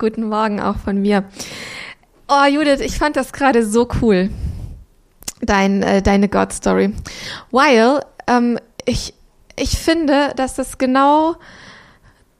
Guten 0.00 0.30
Morgen 0.30 0.60
auch 0.60 0.78
von 0.78 1.02
mir. 1.02 1.24
Oh, 2.26 2.46
Judith, 2.50 2.80
ich 2.80 2.96
fand 2.96 3.16
das 3.16 3.34
gerade 3.34 3.66
so 3.66 3.86
cool, 4.00 4.30
dein, 5.42 5.82
äh, 5.82 6.00
deine 6.00 6.30
God-Story. 6.30 6.94
Weil 7.50 8.00
ähm, 8.26 8.58
ich, 8.86 9.12
ich 9.56 9.76
finde, 9.78 10.32
dass 10.36 10.54
das 10.54 10.78
genau 10.78 11.36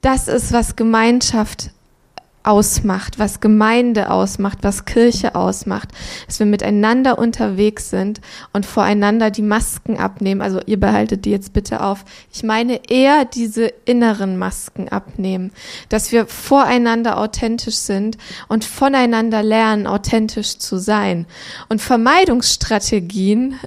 das 0.00 0.26
ist, 0.26 0.54
was 0.54 0.74
Gemeinschaft 0.74 1.72
ausmacht, 2.42 3.18
was 3.18 3.40
Gemeinde 3.40 4.10
ausmacht, 4.10 4.58
was 4.62 4.86
Kirche 4.86 5.34
ausmacht, 5.34 5.90
dass 6.26 6.38
wir 6.38 6.46
miteinander 6.46 7.18
unterwegs 7.18 7.90
sind 7.90 8.20
und 8.52 8.64
voreinander 8.64 9.30
die 9.30 9.42
Masken 9.42 9.98
abnehmen. 9.98 10.40
Also 10.40 10.60
ihr 10.64 10.80
behaltet 10.80 11.24
die 11.24 11.30
jetzt 11.30 11.52
bitte 11.52 11.82
auf. 11.82 12.04
Ich 12.32 12.42
meine 12.42 12.88
eher 12.88 13.24
diese 13.26 13.66
inneren 13.84 14.38
Masken 14.38 14.88
abnehmen, 14.88 15.52
dass 15.90 16.12
wir 16.12 16.26
voreinander 16.26 17.18
authentisch 17.18 17.76
sind 17.76 18.16
und 18.48 18.64
voneinander 18.64 19.42
lernen, 19.42 19.86
authentisch 19.86 20.58
zu 20.58 20.78
sein. 20.78 21.26
Und 21.68 21.82
Vermeidungsstrategien, 21.82 23.58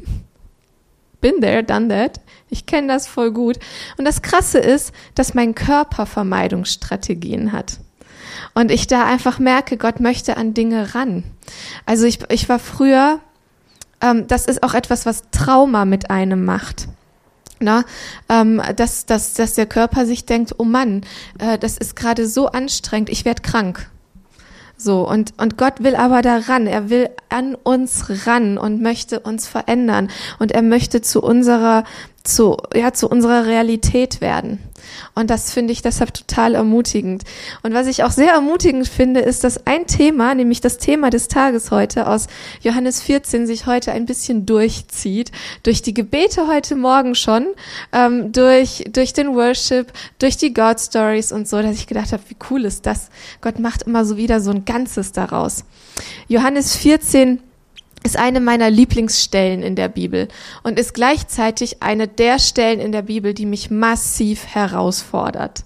been 1.20 1.40
there, 1.40 1.62
done 1.62 1.88
that. 1.88 2.20
Ich 2.48 2.66
kenne 2.66 2.88
das 2.88 3.06
voll 3.06 3.30
gut. 3.30 3.58
Und 3.96 4.04
das 4.06 4.22
Krasse 4.22 4.58
ist, 4.58 4.92
dass 5.14 5.34
mein 5.34 5.54
Körper 5.54 6.06
Vermeidungsstrategien 6.06 7.52
hat. 7.52 7.78
Und 8.54 8.70
ich 8.70 8.86
da 8.86 9.04
einfach 9.06 9.38
merke, 9.38 9.76
Gott 9.76 10.00
möchte 10.00 10.36
an 10.36 10.54
Dinge 10.54 10.94
ran. 10.94 11.24
Also 11.86 12.04
ich, 12.04 12.18
ich 12.30 12.48
war 12.48 12.58
früher, 12.58 13.20
ähm, 14.00 14.26
das 14.26 14.46
ist 14.46 14.62
auch 14.62 14.74
etwas, 14.74 15.06
was 15.06 15.22
Trauma 15.30 15.84
mit 15.84 16.10
einem 16.10 16.44
macht. 16.44 16.88
Na, 17.62 17.84
ähm, 18.30 18.62
dass, 18.76 19.04
dass, 19.04 19.34
dass 19.34 19.52
der 19.52 19.66
Körper 19.66 20.06
sich 20.06 20.24
denkt, 20.24 20.54
oh 20.56 20.64
Mann, 20.64 21.02
äh, 21.38 21.58
das 21.58 21.76
ist 21.76 21.94
gerade 21.94 22.26
so 22.26 22.46
anstrengend, 22.46 23.10
ich 23.10 23.26
werde 23.26 23.42
krank. 23.42 23.90
So, 24.78 25.06
und, 25.06 25.34
und 25.36 25.58
Gott 25.58 25.82
will 25.84 25.94
aber 25.94 26.22
daran, 26.22 26.66
er 26.66 26.88
will 26.88 27.10
an 27.28 27.54
uns 27.54 28.26
ran 28.26 28.56
und 28.56 28.80
möchte 28.80 29.20
uns 29.20 29.46
verändern 29.46 30.08
und 30.38 30.52
er 30.52 30.62
möchte 30.62 31.02
zu 31.02 31.22
unserer, 31.22 31.84
zu, 32.22 32.56
ja, 32.74 32.92
zu 32.92 33.08
unserer 33.08 33.46
Realität 33.46 34.20
werden. 34.20 34.58
Und 35.14 35.30
das 35.30 35.52
finde 35.52 35.72
ich 35.72 35.82
deshalb 35.82 36.12
total 36.14 36.54
ermutigend. 36.54 37.24
Und 37.62 37.74
was 37.74 37.86
ich 37.86 38.04
auch 38.04 38.10
sehr 38.10 38.32
ermutigend 38.32 38.88
finde, 38.88 39.20
ist, 39.20 39.44
dass 39.44 39.66
ein 39.66 39.86
Thema, 39.86 40.34
nämlich 40.34 40.60
das 40.60 40.78
Thema 40.78 41.10
des 41.10 41.28
Tages 41.28 41.70
heute 41.70 42.06
aus 42.06 42.26
Johannes 42.60 43.02
14, 43.02 43.46
sich 43.46 43.66
heute 43.66 43.92
ein 43.92 44.06
bisschen 44.06 44.46
durchzieht. 44.46 45.32
Durch 45.62 45.82
die 45.82 45.94
Gebete 45.94 46.46
heute 46.46 46.76
Morgen 46.76 47.14
schon, 47.14 47.46
ähm, 47.92 48.32
durch, 48.32 48.84
durch 48.92 49.12
den 49.12 49.34
Worship, 49.34 49.92
durch 50.18 50.36
die 50.36 50.52
God 50.52 50.80
Stories 50.80 51.32
und 51.32 51.48
so, 51.48 51.62
dass 51.62 51.76
ich 51.76 51.86
gedacht 51.86 52.12
habe, 52.12 52.22
wie 52.28 52.36
cool 52.50 52.64
ist 52.64 52.86
das? 52.86 53.08
Gott 53.40 53.58
macht 53.58 53.82
immer 53.82 54.04
so 54.04 54.16
wieder 54.16 54.40
so 54.40 54.50
ein 54.50 54.64
Ganzes 54.64 55.12
daraus. 55.12 55.64
Johannes 56.28 56.76
14, 56.76 57.40
ist 58.02 58.18
eine 58.18 58.40
meiner 58.40 58.70
Lieblingsstellen 58.70 59.62
in 59.62 59.76
der 59.76 59.88
Bibel 59.88 60.28
und 60.62 60.78
ist 60.78 60.94
gleichzeitig 60.94 61.82
eine 61.82 62.08
der 62.08 62.38
Stellen 62.38 62.80
in 62.80 62.92
der 62.92 63.02
Bibel, 63.02 63.34
die 63.34 63.46
mich 63.46 63.70
massiv 63.70 64.46
herausfordert. 64.46 65.64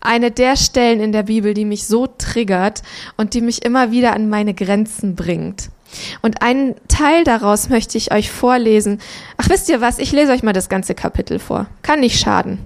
Eine 0.00 0.30
der 0.30 0.56
Stellen 0.56 1.00
in 1.00 1.12
der 1.12 1.24
Bibel, 1.24 1.54
die 1.54 1.64
mich 1.64 1.86
so 1.86 2.06
triggert 2.06 2.82
und 3.16 3.34
die 3.34 3.40
mich 3.40 3.64
immer 3.64 3.90
wieder 3.90 4.14
an 4.14 4.28
meine 4.28 4.54
Grenzen 4.54 5.16
bringt. 5.16 5.70
Und 6.22 6.42
einen 6.42 6.74
Teil 6.88 7.24
daraus 7.24 7.68
möchte 7.68 7.98
ich 7.98 8.12
euch 8.12 8.30
vorlesen. 8.30 9.00
Ach, 9.36 9.48
wisst 9.48 9.68
ihr 9.68 9.80
was? 9.80 9.98
Ich 9.98 10.12
lese 10.12 10.32
euch 10.32 10.42
mal 10.42 10.52
das 10.52 10.68
ganze 10.68 10.94
Kapitel 10.94 11.38
vor. 11.38 11.66
Kann 11.82 12.00
nicht 12.00 12.20
schaden. 12.20 12.58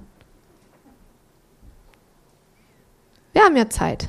Wir 3.33 3.42
haben 3.42 3.56
ja 3.56 3.69
Zeit. 3.69 4.09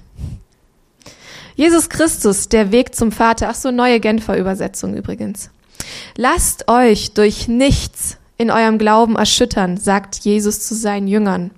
Jesus 1.60 1.90
Christus, 1.90 2.48
der 2.48 2.72
Weg 2.72 2.96
zum 2.96 3.12
Vater. 3.12 3.50
Ach 3.50 3.56
so, 3.56 3.70
neue 3.70 4.00
Genfer 4.00 4.38
Übersetzung 4.38 4.96
übrigens. 4.96 5.50
Lasst 6.16 6.70
euch 6.70 7.12
durch 7.12 7.50
nichts 7.50 8.16
in 8.38 8.50
eurem 8.50 8.78
Glauben 8.78 9.18
erschüttern, 9.18 9.76
sagt 9.76 10.20
Jesus 10.20 10.66
zu 10.66 10.74
seinen 10.74 11.10
Jüngern. 11.10 11.52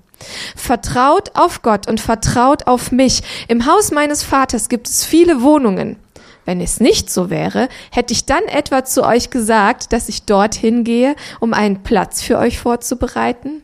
Vertraut 0.55 1.35
auf 1.35 1.61
Gott 1.61 1.87
und 1.87 2.01
vertraut 2.01 2.65
auf 2.65 2.91
mich. 2.91 3.21
Im 3.47 3.67
Haus 3.67 3.91
meines 3.91 4.23
Vaters 4.23 4.69
gibt 4.69 4.89
es 4.89 5.05
viele 5.05 5.43
Wohnungen. 5.43 5.97
Wenn 6.45 6.61
es 6.61 6.79
nicht 6.79 7.11
so 7.11 7.29
wäre, 7.29 7.69
hätte 7.91 8.11
ich 8.11 8.25
dann 8.25 8.45
etwa 8.45 8.83
zu 8.83 9.03
euch 9.03 9.29
gesagt, 9.29 9.93
dass 9.93 10.09
ich 10.09 10.23
dorthin 10.23 10.83
gehe, 10.83 11.15
um 11.39 11.53
einen 11.53 11.83
Platz 11.83 12.23
für 12.23 12.39
euch 12.39 12.57
vorzubereiten? 12.57 13.61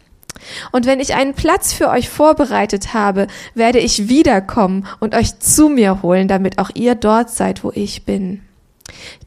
Und 0.72 0.86
wenn 0.86 1.00
ich 1.00 1.16
einen 1.16 1.34
Platz 1.34 1.74
für 1.74 1.90
euch 1.90 2.10
vorbereitet 2.10 2.94
habe, 2.94 3.28
werde 3.54 3.80
ich 3.80 4.10
wiederkommen 4.10 4.88
und 5.00 5.16
euch 5.16 5.40
zu 5.40 5.70
mir 5.70 6.02
holen, 6.02 6.28
damit 6.28 6.60
auch 6.60 6.70
ihr 6.74 6.96
dort 6.96 7.30
seid, 7.30 7.64
wo 7.64 7.72
ich 7.74 8.06
bin. 8.06 8.42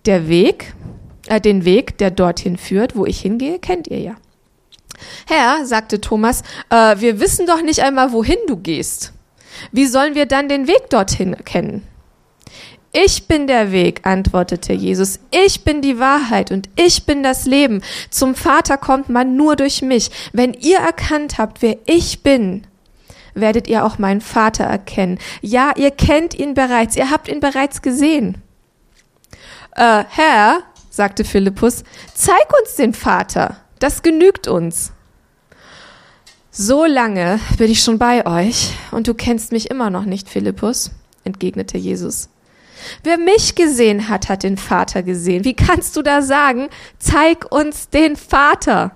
Der 0.06 0.28
Weg, 0.28 0.74
äh, 1.26 1.40
den 1.40 1.64
Weg, 1.64 1.98
der 1.98 2.10
dorthin 2.10 2.56
führt, 2.56 2.96
wo 2.96 3.06
ich 3.06 3.20
hingehe, 3.20 3.58
kennt 3.58 3.88
ihr 3.88 4.00
ja. 4.00 4.14
Herr, 5.26 5.64
sagte 5.66 6.00
Thomas, 6.00 6.42
äh, 6.70 6.96
wir 6.98 7.20
wissen 7.20 7.46
doch 7.46 7.62
nicht 7.62 7.80
einmal, 7.80 8.12
wohin 8.12 8.38
du 8.46 8.56
gehst. 8.56 9.12
Wie 9.72 9.86
sollen 9.86 10.14
wir 10.14 10.26
dann 10.26 10.48
den 10.48 10.66
Weg 10.66 10.90
dorthin 10.90 11.36
kennen? 11.44 11.86
Ich 12.92 13.28
bin 13.28 13.46
der 13.46 13.70
Weg, 13.70 14.04
antwortete 14.04 14.72
Jesus. 14.72 15.20
Ich 15.30 15.62
bin 15.62 15.80
die 15.80 16.00
Wahrheit 16.00 16.50
und 16.50 16.68
ich 16.74 17.06
bin 17.06 17.22
das 17.22 17.46
Leben. 17.46 17.82
Zum 18.10 18.34
Vater 18.34 18.76
kommt 18.78 19.08
man 19.08 19.36
nur 19.36 19.54
durch 19.54 19.80
mich. 19.80 20.10
Wenn 20.32 20.54
ihr 20.54 20.78
erkannt 20.78 21.38
habt, 21.38 21.62
wer 21.62 21.76
ich 21.86 22.24
bin, 22.24 22.66
werdet 23.34 23.68
ihr 23.68 23.84
auch 23.84 23.98
meinen 23.98 24.20
Vater 24.20 24.64
erkennen. 24.64 25.18
Ja, 25.40 25.72
ihr 25.76 25.92
kennt 25.92 26.34
ihn 26.34 26.54
bereits, 26.54 26.96
ihr 26.96 27.10
habt 27.10 27.28
ihn 27.28 27.38
bereits 27.38 27.80
gesehen. 27.80 28.38
Äh, 29.76 30.02
Herr, 30.08 30.62
sagte 30.90 31.24
Philippus, 31.24 31.84
zeig 32.12 32.52
uns 32.60 32.74
den 32.74 32.92
Vater. 32.92 33.56
Das 33.78 34.02
genügt 34.02 34.48
uns. 34.48 34.92
So 36.50 36.84
lange 36.84 37.38
bin 37.56 37.70
ich 37.70 37.84
schon 37.84 37.98
bei 37.98 38.26
euch 38.26 38.72
und 38.90 39.06
du 39.06 39.14
kennst 39.14 39.52
mich 39.52 39.70
immer 39.70 39.90
noch 39.90 40.04
nicht, 40.04 40.28
Philippus, 40.28 40.90
entgegnete 41.22 41.78
Jesus. 41.78 42.28
Wer 43.02 43.18
mich 43.18 43.54
gesehen 43.54 44.08
hat, 44.08 44.28
hat 44.28 44.42
den 44.42 44.56
Vater 44.56 45.02
gesehen. 45.02 45.44
Wie 45.44 45.54
kannst 45.54 45.96
du 45.96 46.02
da 46.02 46.22
sagen, 46.22 46.68
zeig 46.98 47.50
uns 47.50 47.88
den 47.88 48.16
Vater? 48.16 48.92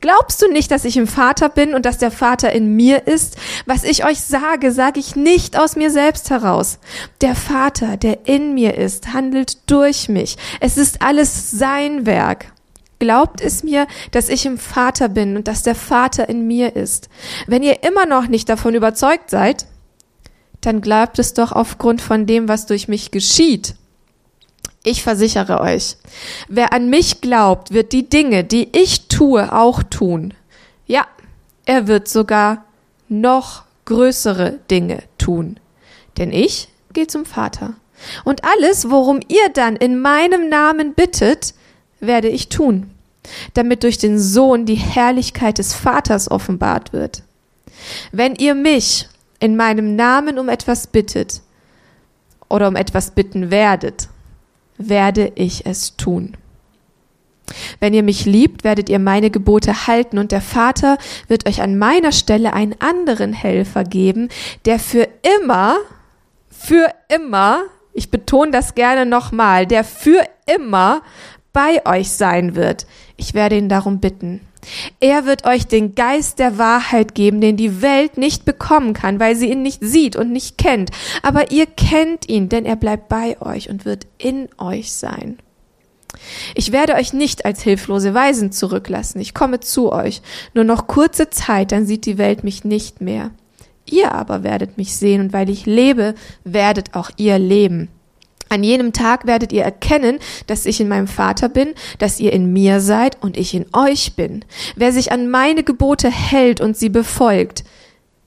Glaubst 0.00 0.40
du 0.42 0.50
nicht, 0.50 0.70
dass 0.70 0.84
ich 0.84 0.96
im 0.96 1.06
Vater 1.06 1.48
bin 1.48 1.74
und 1.74 1.84
dass 1.86 1.98
der 1.98 2.10
Vater 2.10 2.52
in 2.52 2.76
mir 2.76 3.06
ist? 3.06 3.36
Was 3.66 3.84
ich 3.84 4.04
euch 4.04 4.20
sage, 4.20 4.72
sage 4.72 5.00
ich 5.00 5.16
nicht 5.16 5.58
aus 5.58 5.76
mir 5.76 5.90
selbst 5.90 6.30
heraus. 6.30 6.78
Der 7.20 7.34
Vater, 7.34 7.96
der 7.96 8.26
in 8.26 8.54
mir 8.54 8.76
ist, 8.76 9.12
handelt 9.12 9.70
durch 9.70 10.08
mich. 10.08 10.36
Es 10.60 10.76
ist 10.76 11.02
alles 11.02 11.50
sein 11.50 12.06
Werk. 12.06 12.52
Glaubt 13.00 13.40
es 13.40 13.64
mir, 13.64 13.86
dass 14.12 14.28
ich 14.28 14.46
im 14.46 14.56
Vater 14.56 15.08
bin 15.08 15.36
und 15.36 15.48
dass 15.48 15.62
der 15.62 15.74
Vater 15.74 16.28
in 16.28 16.46
mir 16.46 16.76
ist. 16.76 17.08
Wenn 17.46 17.62
ihr 17.62 17.82
immer 17.82 18.06
noch 18.06 18.28
nicht 18.28 18.48
davon 18.48 18.74
überzeugt 18.74 19.30
seid, 19.30 19.66
dann 20.66 20.80
glaubt 20.80 21.18
es 21.18 21.34
doch 21.34 21.52
aufgrund 21.52 22.00
von 22.00 22.26
dem, 22.26 22.48
was 22.48 22.66
durch 22.66 22.88
mich 22.88 23.10
geschieht. 23.10 23.74
Ich 24.82 25.02
versichere 25.02 25.60
euch, 25.60 25.96
wer 26.48 26.72
an 26.72 26.90
mich 26.90 27.20
glaubt, 27.20 27.72
wird 27.72 27.92
die 27.92 28.08
Dinge, 28.08 28.44
die 28.44 28.68
ich 28.72 29.08
tue, 29.08 29.50
auch 29.52 29.82
tun. 29.82 30.34
Ja, 30.86 31.06
er 31.64 31.86
wird 31.86 32.08
sogar 32.08 32.64
noch 33.08 33.62
größere 33.86 34.58
Dinge 34.70 35.02
tun. 35.16 35.58
Denn 36.18 36.32
ich 36.32 36.68
gehe 36.92 37.06
zum 37.06 37.24
Vater. 37.24 37.74
Und 38.24 38.42
alles, 38.44 38.90
worum 38.90 39.20
ihr 39.28 39.48
dann 39.52 39.76
in 39.76 39.98
meinem 39.98 40.48
Namen 40.48 40.94
bittet, 40.94 41.54
werde 42.00 42.28
ich 42.28 42.48
tun, 42.50 42.90
damit 43.54 43.82
durch 43.82 43.98
den 43.98 44.18
Sohn 44.18 44.66
die 44.66 44.74
Herrlichkeit 44.74 45.58
des 45.58 45.74
Vaters 45.74 46.30
offenbart 46.30 46.92
wird. 46.92 47.22
Wenn 48.12 48.34
ihr 48.34 48.54
mich 48.54 49.08
in 49.44 49.56
meinem 49.56 49.94
Namen 49.94 50.38
um 50.38 50.48
etwas 50.48 50.86
bittet 50.86 51.42
oder 52.48 52.66
um 52.66 52.76
etwas 52.76 53.10
bitten 53.10 53.50
werdet, 53.50 54.08
werde 54.78 55.32
ich 55.34 55.66
es 55.66 55.96
tun. 55.96 56.34
Wenn 57.78 57.92
ihr 57.92 58.02
mich 58.02 58.24
liebt, 58.24 58.64
werdet 58.64 58.88
ihr 58.88 58.98
meine 58.98 59.30
Gebote 59.30 59.86
halten 59.86 60.16
und 60.16 60.32
der 60.32 60.40
Vater 60.40 60.96
wird 61.28 61.46
euch 61.46 61.60
an 61.60 61.76
meiner 61.76 62.10
Stelle 62.10 62.54
einen 62.54 62.74
anderen 62.80 63.34
Helfer 63.34 63.84
geben, 63.84 64.30
der 64.64 64.78
für 64.78 65.08
immer, 65.38 65.76
für 66.48 66.88
immer, 67.14 67.64
ich 67.92 68.10
betone 68.10 68.50
das 68.50 68.74
gerne 68.74 69.04
nochmal, 69.04 69.66
der 69.66 69.84
für 69.84 70.26
immer 70.46 71.02
bei 71.52 71.84
euch 71.84 72.12
sein 72.12 72.56
wird. 72.56 72.86
Ich 73.18 73.34
werde 73.34 73.58
ihn 73.58 73.68
darum 73.68 74.00
bitten. 74.00 74.40
Er 75.00 75.26
wird 75.26 75.46
euch 75.46 75.66
den 75.66 75.94
Geist 75.94 76.38
der 76.38 76.58
Wahrheit 76.58 77.14
geben, 77.14 77.40
den 77.40 77.56
die 77.56 77.82
Welt 77.82 78.18
nicht 78.18 78.44
bekommen 78.44 78.92
kann, 78.94 79.20
weil 79.20 79.36
sie 79.36 79.50
ihn 79.50 79.62
nicht 79.62 79.82
sieht 79.82 80.16
und 80.16 80.32
nicht 80.32 80.58
kennt. 80.58 80.90
Aber 81.22 81.50
ihr 81.50 81.66
kennt 81.66 82.28
ihn, 82.28 82.48
denn 82.48 82.64
er 82.64 82.76
bleibt 82.76 83.08
bei 83.08 83.40
euch 83.40 83.68
und 83.68 83.84
wird 83.84 84.06
in 84.18 84.48
euch 84.58 84.92
sein. 84.92 85.38
Ich 86.54 86.72
werde 86.72 86.94
euch 86.94 87.12
nicht 87.12 87.44
als 87.44 87.62
hilflose 87.62 88.14
Weisen 88.14 88.52
zurücklassen. 88.52 89.20
Ich 89.20 89.34
komme 89.34 89.60
zu 89.60 89.92
euch. 89.92 90.22
Nur 90.54 90.64
noch 90.64 90.86
kurze 90.86 91.30
Zeit, 91.30 91.72
dann 91.72 91.86
sieht 91.86 92.06
die 92.06 92.18
Welt 92.18 92.44
mich 92.44 92.64
nicht 92.64 93.00
mehr. 93.00 93.30
Ihr 93.86 94.12
aber 94.12 94.42
werdet 94.42 94.78
mich 94.78 94.96
sehen 94.96 95.20
und 95.20 95.32
weil 95.32 95.50
ich 95.50 95.66
lebe, 95.66 96.14
werdet 96.44 96.94
auch 96.94 97.10
ihr 97.16 97.38
leben. 97.38 97.88
An 98.54 98.62
jenem 98.62 98.92
Tag 98.92 99.26
werdet 99.26 99.52
ihr 99.52 99.64
erkennen, 99.64 100.20
dass 100.46 100.64
ich 100.64 100.80
in 100.80 100.86
meinem 100.86 101.08
Vater 101.08 101.48
bin, 101.48 101.74
dass 101.98 102.20
ihr 102.20 102.32
in 102.32 102.52
mir 102.52 102.80
seid 102.80 103.20
und 103.20 103.36
ich 103.36 103.52
in 103.52 103.66
euch 103.72 104.14
bin. 104.14 104.44
Wer 104.76 104.92
sich 104.92 105.10
an 105.10 105.28
meine 105.28 105.64
Gebote 105.64 106.08
hält 106.08 106.60
und 106.60 106.76
sie 106.76 106.88
befolgt, 106.88 107.64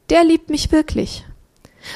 der 0.09 0.25
liebt 0.25 0.49
mich 0.49 0.73
wirklich. 0.73 1.25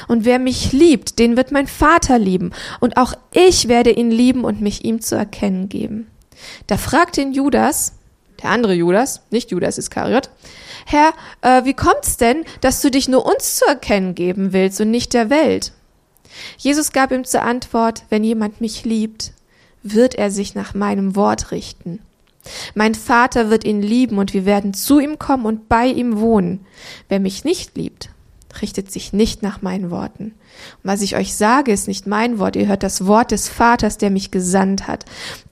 Und 0.08 0.24
wer 0.24 0.38
mich 0.38 0.72
liebt, 0.72 1.18
den 1.18 1.36
wird 1.36 1.52
mein 1.52 1.66
Vater 1.66 2.18
lieben, 2.18 2.52
und 2.80 2.96
auch 2.96 3.12
ich 3.34 3.68
werde 3.68 3.90
ihn 3.90 4.10
lieben 4.10 4.44
und 4.44 4.62
mich 4.62 4.82
ihm 4.82 5.02
zu 5.02 5.14
erkennen 5.14 5.68
geben. 5.68 6.06
Da 6.68 6.78
fragt 6.78 7.18
ihn 7.18 7.34
Judas, 7.34 7.96
der 8.42 8.48
andere 8.48 8.72
Judas, 8.72 9.20
nicht 9.28 9.50
Judas 9.50 9.76
Iskariot, 9.76 10.30
Herr, 10.86 11.12
äh, 11.42 11.66
wie 11.66 11.74
kommt's 11.74 12.16
denn, 12.16 12.46
dass 12.62 12.80
du 12.80 12.90
dich 12.90 13.10
nur 13.10 13.26
uns 13.26 13.56
zu 13.56 13.66
erkennen 13.66 14.14
geben 14.14 14.54
willst 14.54 14.80
und 14.80 14.90
nicht 14.90 15.12
der 15.12 15.28
Welt? 15.28 15.72
Jesus 16.56 16.92
gab 16.92 17.12
ihm 17.12 17.24
zur 17.24 17.42
Antwort, 17.42 18.04
wenn 18.08 18.24
jemand 18.24 18.60
mich 18.60 18.84
liebt, 18.84 19.32
wird 19.82 20.14
er 20.14 20.30
sich 20.30 20.54
nach 20.54 20.74
meinem 20.74 21.16
Wort 21.16 21.50
richten. 21.50 22.00
Mein 22.74 22.94
Vater 22.94 23.50
wird 23.50 23.64
ihn 23.64 23.82
lieben 23.82 24.18
und 24.18 24.34
wir 24.34 24.44
werden 24.44 24.74
zu 24.74 24.98
ihm 24.98 25.18
kommen 25.18 25.46
und 25.46 25.68
bei 25.68 25.86
ihm 25.86 26.18
wohnen. 26.18 26.66
Wer 27.08 27.20
mich 27.20 27.44
nicht 27.44 27.76
liebt, 27.76 28.10
richtet 28.60 28.90
sich 28.90 29.12
nicht 29.12 29.42
nach 29.42 29.62
meinen 29.62 29.90
Worten. 29.90 30.24
Und 30.24 30.34
was 30.82 31.02
ich 31.02 31.16
euch 31.16 31.34
sage, 31.34 31.72
ist 31.72 31.88
nicht 31.88 32.06
mein 32.06 32.38
Wort, 32.38 32.56
ihr 32.56 32.66
hört 32.66 32.82
das 32.82 33.06
Wort 33.06 33.30
des 33.30 33.48
Vaters, 33.48 33.96
der 33.96 34.10
mich 34.10 34.30
gesandt 34.30 34.88
hat. 34.88 35.04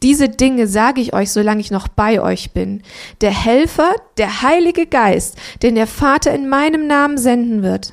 Diese 0.02 0.28
Dinge 0.28 0.66
sage 0.66 1.00
ich 1.00 1.14
euch, 1.14 1.30
solange 1.30 1.60
ich 1.60 1.70
noch 1.70 1.88
bei 1.88 2.20
euch 2.20 2.50
bin. 2.50 2.82
Der 3.20 3.32
Helfer, 3.32 3.94
der 4.18 4.42
Heilige 4.42 4.86
Geist, 4.86 5.36
den 5.62 5.76
der 5.76 5.86
Vater 5.86 6.34
in 6.34 6.48
meinem 6.48 6.86
Namen 6.86 7.18
senden 7.18 7.62
wird, 7.62 7.92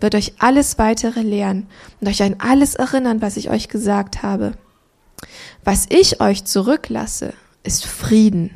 wird 0.00 0.14
euch 0.14 0.34
alles 0.38 0.78
weitere 0.78 1.20
lehren 1.20 1.66
und 2.00 2.08
euch 2.08 2.22
an 2.22 2.36
alles 2.38 2.74
erinnern, 2.74 3.20
was 3.20 3.36
ich 3.36 3.50
euch 3.50 3.68
gesagt 3.68 4.22
habe. 4.22 4.52
Was 5.64 5.86
ich 5.90 6.20
euch 6.20 6.44
zurücklasse, 6.44 7.34
ist 7.64 7.84
Frieden. 7.84 8.52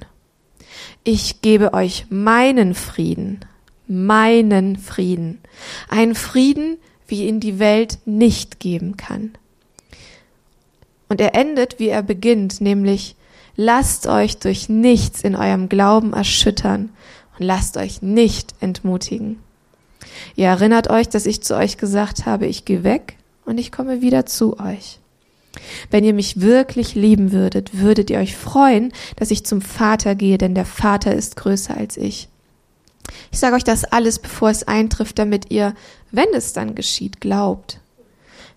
Ich 1.04 1.42
gebe 1.42 1.74
euch 1.74 2.06
meinen 2.10 2.74
Frieden, 2.74 3.40
meinen 3.88 4.76
Frieden, 4.76 5.40
einen 5.88 6.14
Frieden, 6.14 6.78
wie 7.08 7.26
ihn 7.26 7.40
die 7.40 7.58
Welt 7.58 7.98
nicht 8.04 8.60
geben 8.60 8.96
kann. 8.96 9.32
Und 11.08 11.20
er 11.20 11.34
endet, 11.34 11.78
wie 11.78 11.88
er 11.88 12.02
beginnt, 12.02 12.60
nämlich 12.60 13.16
lasst 13.56 14.06
euch 14.06 14.38
durch 14.38 14.68
nichts 14.68 15.22
in 15.22 15.36
eurem 15.36 15.68
Glauben 15.68 16.14
erschüttern 16.14 16.90
und 17.38 17.44
lasst 17.44 17.76
euch 17.76 18.00
nicht 18.00 18.54
entmutigen. 18.60 19.40
Ihr 20.36 20.46
erinnert 20.46 20.90
euch, 20.90 21.08
dass 21.08 21.26
ich 21.26 21.42
zu 21.42 21.56
euch 21.56 21.76
gesagt 21.76 22.26
habe, 22.26 22.46
ich 22.46 22.64
gehe 22.64 22.84
weg 22.84 23.16
und 23.44 23.58
ich 23.58 23.72
komme 23.72 24.00
wieder 24.02 24.26
zu 24.26 24.58
euch. 24.58 24.98
Wenn 25.90 26.04
ihr 26.04 26.14
mich 26.14 26.40
wirklich 26.40 26.94
lieben 26.94 27.32
würdet, 27.32 27.78
würdet 27.78 28.10
ihr 28.10 28.18
euch 28.18 28.36
freuen, 28.36 28.92
dass 29.16 29.30
ich 29.30 29.44
zum 29.44 29.60
Vater 29.60 30.14
gehe, 30.14 30.38
denn 30.38 30.54
der 30.54 30.64
Vater 30.64 31.14
ist 31.14 31.36
größer 31.36 31.76
als 31.76 31.96
ich. 31.96 32.28
Ich 33.30 33.38
sage 33.38 33.56
euch 33.56 33.64
das 33.64 33.84
alles, 33.84 34.18
bevor 34.18 34.50
es 34.50 34.66
eintrifft, 34.66 35.18
damit 35.18 35.50
ihr, 35.50 35.74
wenn 36.10 36.28
es 36.34 36.52
dann 36.52 36.74
geschieht, 36.74 37.20
glaubt. 37.20 37.80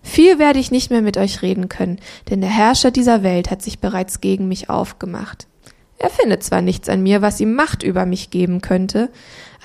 Viel 0.02 0.38
werde 0.38 0.60
ich 0.60 0.70
nicht 0.70 0.90
mehr 0.90 1.02
mit 1.02 1.16
euch 1.16 1.42
reden 1.42 1.68
können, 1.68 1.98
denn 2.30 2.40
der 2.40 2.50
Herrscher 2.50 2.90
dieser 2.90 3.22
Welt 3.22 3.50
hat 3.50 3.60
sich 3.60 3.80
bereits 3.80 4.20
gegen 4.20 4.48
mich 4.48 4.70
aufgemacht. 4.70 5.48
Er 5.98 6.10
findet 6.10 6.44
zwar 6.44 6.62
nichts 6.62 6.88
an 6.88 7.02
mir, 7.02 7.22
was 7.22 7.40
ihm 7.40 7.54
Macht 7.54 7.82
über 7.82 8.06
mich 8.06 8.30
geben 8.30 8.60
könnte, 8.60 9.10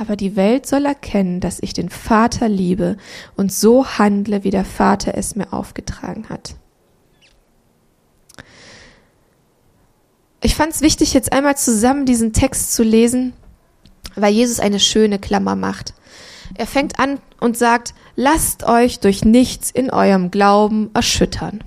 aber 0.02 0.16
die 0.16 0.36
Welt 0.36 0.66
soll 0.66 0.86
erkennen, 0.86 1.42
dass 1.42 1.60
ich 1.62 1.74
den 1.74 1.90
Vater 1.90 2.50
liebe 2.50 2.98
und 3.36 3.54
so 3.54 3.86
handle, 3.86 4.44
wie 4.44 4.50
der 4.50 4.66
Vater 4.66 5.16
es 5.16 5.36
mir 5.36 5.54
aufgetragen 5.54 6.28
hat. 6.28 6.56
Ich 10.42 10.56
fand 10.56 10.74
es 10.74 10.82
wichtig, 10.82 11.14
jetzt 11.14 11.32
einmal 11.32 11.56
zusammen 11.56 12.08
diesen 12.08 12.34
Text 12.34 12.74
zu 12.74 12.82
lesen, 12.82 13.34
weil 14.16 14.34
Jesus 14.34 14.60
eine 14.60 14.80
schöne 14.80 15.20
Klammer 15.20 15.56
macht. 15.56 15.94
Er 16.56 16.66
fängt 16.66 16.98
an 16.98 17.20
und 17.40 17.56
sagt, 17.56 17.94
lasst 18.16 18.64
euch 18.64 19.02
durch 19.02 19.24
nichts 19.24 19.70
in 19.70 19.92
eurem 19.92 20.32
Glauben 20.32 20.90
erschüttern. 20.96 21.64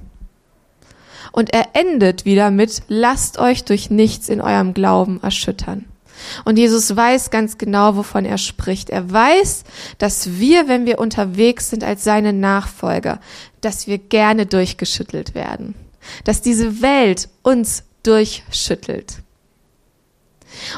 Und 1.30 1.50
er 1.50 1.68
endet 1.74 2.24
wieder 2.24 2.50
mit, 2.50 2.82
lasst 2.88 3.38
euch 3.38 3.62
durch 3.64 3.90
nichts 3.90 4.28
in 4.28 4.40
eurem 4.40 4.74
Glauben 4.74 5.22
erschüttern. 5.22 5.84
Und 6.44 6.58
Jesus 6.58 6.94
weiß 6.94 7.30
ganz 7.30 7.58
genau, 7.58 7.96
wovon 7.96 8.24
er 8.24 8.38
spricht. 8.38 8.90
Er 8.90 9.10
weiß, 9.10 9.64
dass 9.98 10.38
wir, 10.38 10.68
wenn 10.68 10.86
wir 10.86 10.98
unterwegs 10.98 11.70
sind 11.70 11.84
als 11.84 12.04
seine 12.04 12.32
Nachfolger, 12.32 13.20
dass 13.60 13.86
wir 13.86 13.98
gerne 13.98 14.46
durchgeschüttelt 14.46 15.34
werden. 15.34 15.74
Dass 16.24 16.42
diese 16.42 16.82
Welt 16.82 17.28
uns 17.42 17.84
durchschüttelt. 18.02 19.16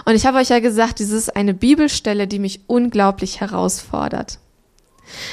Und 0.04 0.14
ich 0.14 0.26
habe 0.26 0.38
euch 0.38 0.48
ja 0.48 0.60
gesagt, 0.60 0.98
dies 1.00 1.10
ist 1.10 1.37
eine 1.37 1.54
Bibelstelle, 1.54 2.26
die 2.26 2.38
mich 2.38 2.60
unglaublich 2.66 3.40
herausfordert. 3.40 4.38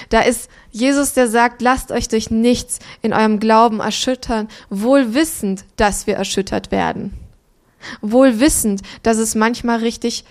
Da 0.10 0.21
ist 0.21 0.50
Jesus, 0.71 1.13
der 1.13 1.27
sagt, 1.27 1.62
lasst 1.62 1.92
euch 1.92 2.07
durch 2.07 2.30
nichts 2.30 2.80
in 3.01 3.13
eurem 3.13 3.39
Glauben 3.39 3.80
erschüttern, 3.80 4.48
wohl 4.69 5.13
wissend, 5.13 5.65
dass 5.77 6.07
wir 6.07 6.15
erschüttert 6.15 6.71
werden. 6.71 7.13
Wohl 8.01 8.39
wissend, 8.39 8.81
dass 9.03 9.18
es 9.18 9.35
manchmal 9.35 9.80
richtig 9.80 10.25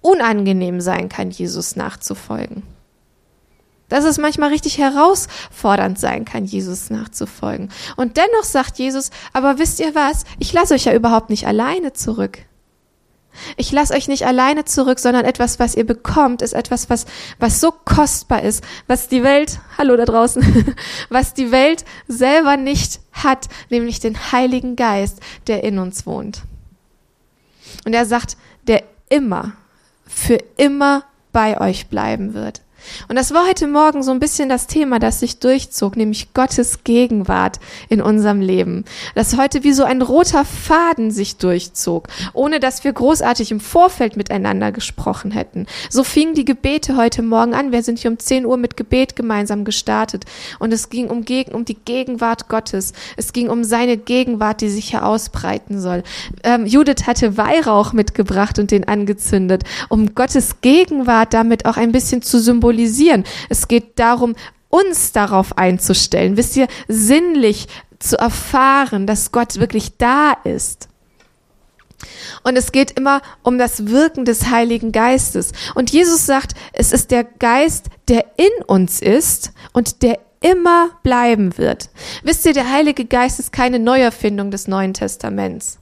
unangenehm 0.00 0.80
sein 0.80 1.08
kann, 1.08 1.30
Jesus 1.30 1.76
nachzufolgen. 1.76 2.62
Dass 3.88 4.04
es 4.04 4.18
manchmal 4.18 4.50
richtig 4.50 4.78
herausfordernd 4.78 5.98
sein 5.98 6.24
kann, 6.24 6.44
Jesus 6.44 6.90
nachzufolgen. 6.90 7.70
Und 7.96 8.16
dennoch 8.16 8.44
sagt 8.44 8.78
Jesus, 8.78 9.10
aber 9.32 9.58
wisst 9.58 9.80
ihr 9.80 9.94
was? 9.94 10.24
Ich 10.38 10.52
lasse 10.52 10.74
euch 10.74 10.84
ja 10.84 10.94
überhaupt 10.94 11.30
nicht 11.30 11.46
alleine 11.46 11.92
zurück. 11.92 12.38
Ich 13.56 13.72
lasse 13.72 13.94
euch 13.94 14.08
nicht 14.08 14.26
alleine 14.26 14.64
zurück, 14.64 14.98
sondern 14.98 15.24
etwas, 15.24 15.58
was 15.58 15.74
ihr 15.74 15.84
bekommt, 15.84 16.42
ist 16.42 16.52
etwas, 16.52 16.88
was, 16.90 17.06
was 17.38 17.60
so 17.60 17.72
kostbar 17.72 18.42
ist, 18.42 18.62
was 18.86 19.08
die 19.08 19.22
Welt, 19.22 19.58
hallo 19.76 19.96
da 19.96 20.04
draußen, 20.04 20.74
was 21.08 21.34
die 21.34 21.50
Welt 21.50 21.84
selber 22.06 22.56
nicht 22.56 23.00
hat, 23.12 23.48
nämlich 23.70 24.00
den 24.00 24.32
Heiligen 24.32 24.76
Geist, 24.76 25.20
der 25.46 25.64
in 25.64 25.78
uns 25.78 26.06
wohnt. 26.06 26.42
Und 27.84 27.94
er 27.94 28.06
sagt, 28.06 28.36
der 28.66 28.82
immer, 29.08 29.52
für 30.06 30.38
immer 30.56 31.04
bei 31.32 31.60
euch 31.60 31.88
bleiben 31.88 32.34
wird. 32.34 32.62
Und 33.08 33.16
das 33.16 33.32
war 33.32 33.46
heute 33.46 33.66
Morgen 33.66 34.02
so 34.02 34.10
ein 34.10 34.20
bisschen 34.20 34.48
das 34.48 34.66
Thema, 34.66 34.98
das 34.98 35.20
sich 35.20 35.38
durchzog, 35.38 35.96
nämlich 35.96 36.34
Gottes 36.34 36.84
Gegenwart 36.84 37.60
in 37.88 38.00
unserem 38.00 38.40
Leben. 38.40 38.84
Das 39.14 39.36
heute 39.36 39.64
wie 39.64 39.72
so 39.72 39.84
ein 39.84 40.02
roter 40.02 40.44
Faden 40.44 41.10
sich 41.10 41.36
durchzog, 41.36 42.08
ohne 42.32 42.60
dass 42.60 42.84
wir 42.84 42.92
großartig 42.92 43.50
im 43.50 43.60
Vorfeld 43.60 44.16
miteinander 44.16 44.72
gesprochen 44.72 45.30
hätten. 45.30 45.66
So 45.90 46.04
fingen 46.04 46.34
die 46.34 46.44
Gebete 46.44 46.96
heute 46.96 47.22
Morgen 47.22 47.54
an. 47.54 47.72
Wir 47.72 47.82
sind 47.82 47.98
hier 47.98 48.10
um 48.10 48.18
10 48.18 48.46
Uhr 48.46 48.56
mit 48.56 48.76
Gebet 48.76 49.16
gemeinsam 49.16 49.64
gestartet. 49.64 50.24
Und 50.58 50.72
es 50.72 50.90
ging 50.90 51.08
um, 51.08 51.24
um 51.52 51.64
die 51.64 51.76
Gegenwart 51.84 52.48
Gottes. 52.48 52.92
Es 53.16 53.32
ging 53.32 53.48
um 53.48 53.64
seine 53.64 53.96
Gegenwart, 53.96 54.60
die 54.60 54.68
sich 54.68 54.90
hier 54.90 55.06
ausbreiten 55.06 55.80
soll. 55.80 56.02
Ähm, 56.42 56.66
Judith 56.66 57.06
hatte 57.06 57.36
Weihrauch 57.36 57.92
mitgebracht 57.92 58.58
und 58.58 58.70
den 58.70 58.86
angezündet, 58.86 59.64
um 59.88 60.14
Gottes 60.14 60.60
Gegenwart 60.60 61.34
damit 61.34 61.66
auch 61.66 61.76
ein 61.76 61.92
bisschen 61.92 62.22
zu 62.22 62.38
symbolisieren 62.38 62.73
symbolisieren. 62.74 63.24
Es 63.48 63.68
geht 63.68 63.98
darum, 63.98 64.34
uns 64.68 65.12
darauf 65.12 65.56
einzustellen, 65.56 66.36
wisst 66.36 66.56
ihr, 66.56 66.66
sinnlich 66.88 67.68
zu 67.98 68.18
erfahren, 68.18 69.06
dass 69.06 69.32
Gott 69.32 69.60
wirklich 69.60 69.96
da 69.96 70.32
ist. 70.44 70.88
Und 72.42 72.56
es 72.56 72.72
geht 72.72 72.90
immer 72.90 73.22
um 73.42 73.56
das 73.56 73.86
Wirken 73.86 74.24
des 74.24 74.50
Heiligen 74.50 74.92
Geistes. 74.92 75.52
Und 75.74 75.90
Jesus 75.90 76.26
sagt, 76.26 76.54
es 76.72 76.92
ist 76.92 77.12
der 77.12 77.24
Geist, 77.24 77.86
der 78.08 78.26
in 78.36 78.64
uns 78.66 79.00
ist 79.00 79.52
und 79.72 80.02
der 80.02 80.18
immer 80.40 80.90
bleiben 81.02 81.56
wird. 81.56 81.88
Wisst 82.22 82.44
ihr, 82.44 82.52
der 82.52 82.70
Heilige 82.70 83.06
Geist 83.06 83.38
ist 83.38 83.52
keine 83.52 83.78
Neuerfindung 83.78 84.50
des 84.50 84.68
Neuen 84.68 84.92
Testaments, 84.92 85.78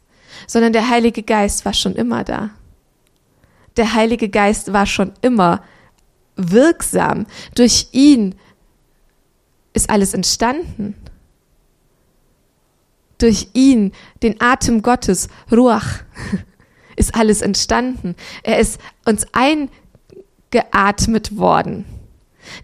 sondern 0.46 0.72
der 0.72 0.88
Heilige 0.88 1.24
Geist 1.24 1.64
war 1.64 1.74
schon 1.74 1.96
immer 1.96 2.22
da. 2.22 2.50
Der 3.76 3.94
Heilige 3.94 4.28
Geist 4.28 4.72
war 4.72 4.86
schon 4.86 5.12
immer 5.22 5.62
wirksam. 6.36 7.26
Durch 7.54 7.88
ihn 7.92 8.34
ist 9.72 9.90
alles 9.90 10.14
entstanden. 10.14 10.94
Durch 13.18 13.48
ihn, 13.52 13.92
den 14.22 14.40
Atem 14.40 14.82
Gottes, 14.82 15.28
Ruach, 15.50 16.02
ist 16.96 17.14
alles 17.14 17.42
entstanden. 17.42 18.16
Er 18.42 18.58
ist 18.58 18.80
uns 19.04 19.26
eingeatmet 19.32 21.38
worden. 21.38 21.84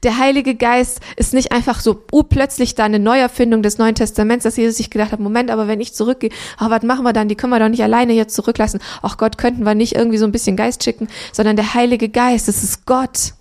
Der 0.02 0.18
Heilige 0.18 0.56
Geist 0.56 1.00
ist 1.16 1.34
nicht 1.34 1.52
einfach 1.52 1.80
so 1.80 2.02
urplötzlich 2.10 2.74
da 2.74 2.84
eine 2.84 2.98
Neuerfindung 2.98 3.62
des 3.62 3.78
Neuen 3.78 3.94
Testaments, 3.94 4.42
dass 4.42 4.56
Jesus 4.56 4.76
sich 4.76 4.90
gedacht 4.90 5.12
hat, 5.12 5.20
Moment, 5.20 5.50
aber 5.50 5.68
wenn 5.68 5.80
ich 5.80 5.94
zurückgehe, 5.94 6.30
oh, 6.60 6.68
was 6.68 6.82
machen 6.82 7.04
wir 7.04 7.12
dann? 7.12 7.28
Die 7.28 7.36
können 7.36 7.52
wir 7.52 7.60
doch 7.60 7.68
nicht 7.68 7.82
alleine 7.82 8.12
jetzt 8.12 8.34
zurücklassen. 8.34 8.80
Ach 9.02 9.16
Gott, 9.16 9.38
könnten 9.38 9.62
wir 9.62 9.74
nicht 9.74 9.94
irgendwie 9.94 10.18
so 10.18 10.24
ein 10.24 10.32
bisschen 10.32 10.56
Geist 10.56 10.82
schicken, 10.82 11.08
sondern 11.32 11.56
der 11.56 11.74
Heilige 11.74 12.08
Geist, 12.08 12.48
es 12.48 12.62
ist 12.62 12.86
Gott. 12.86 13.34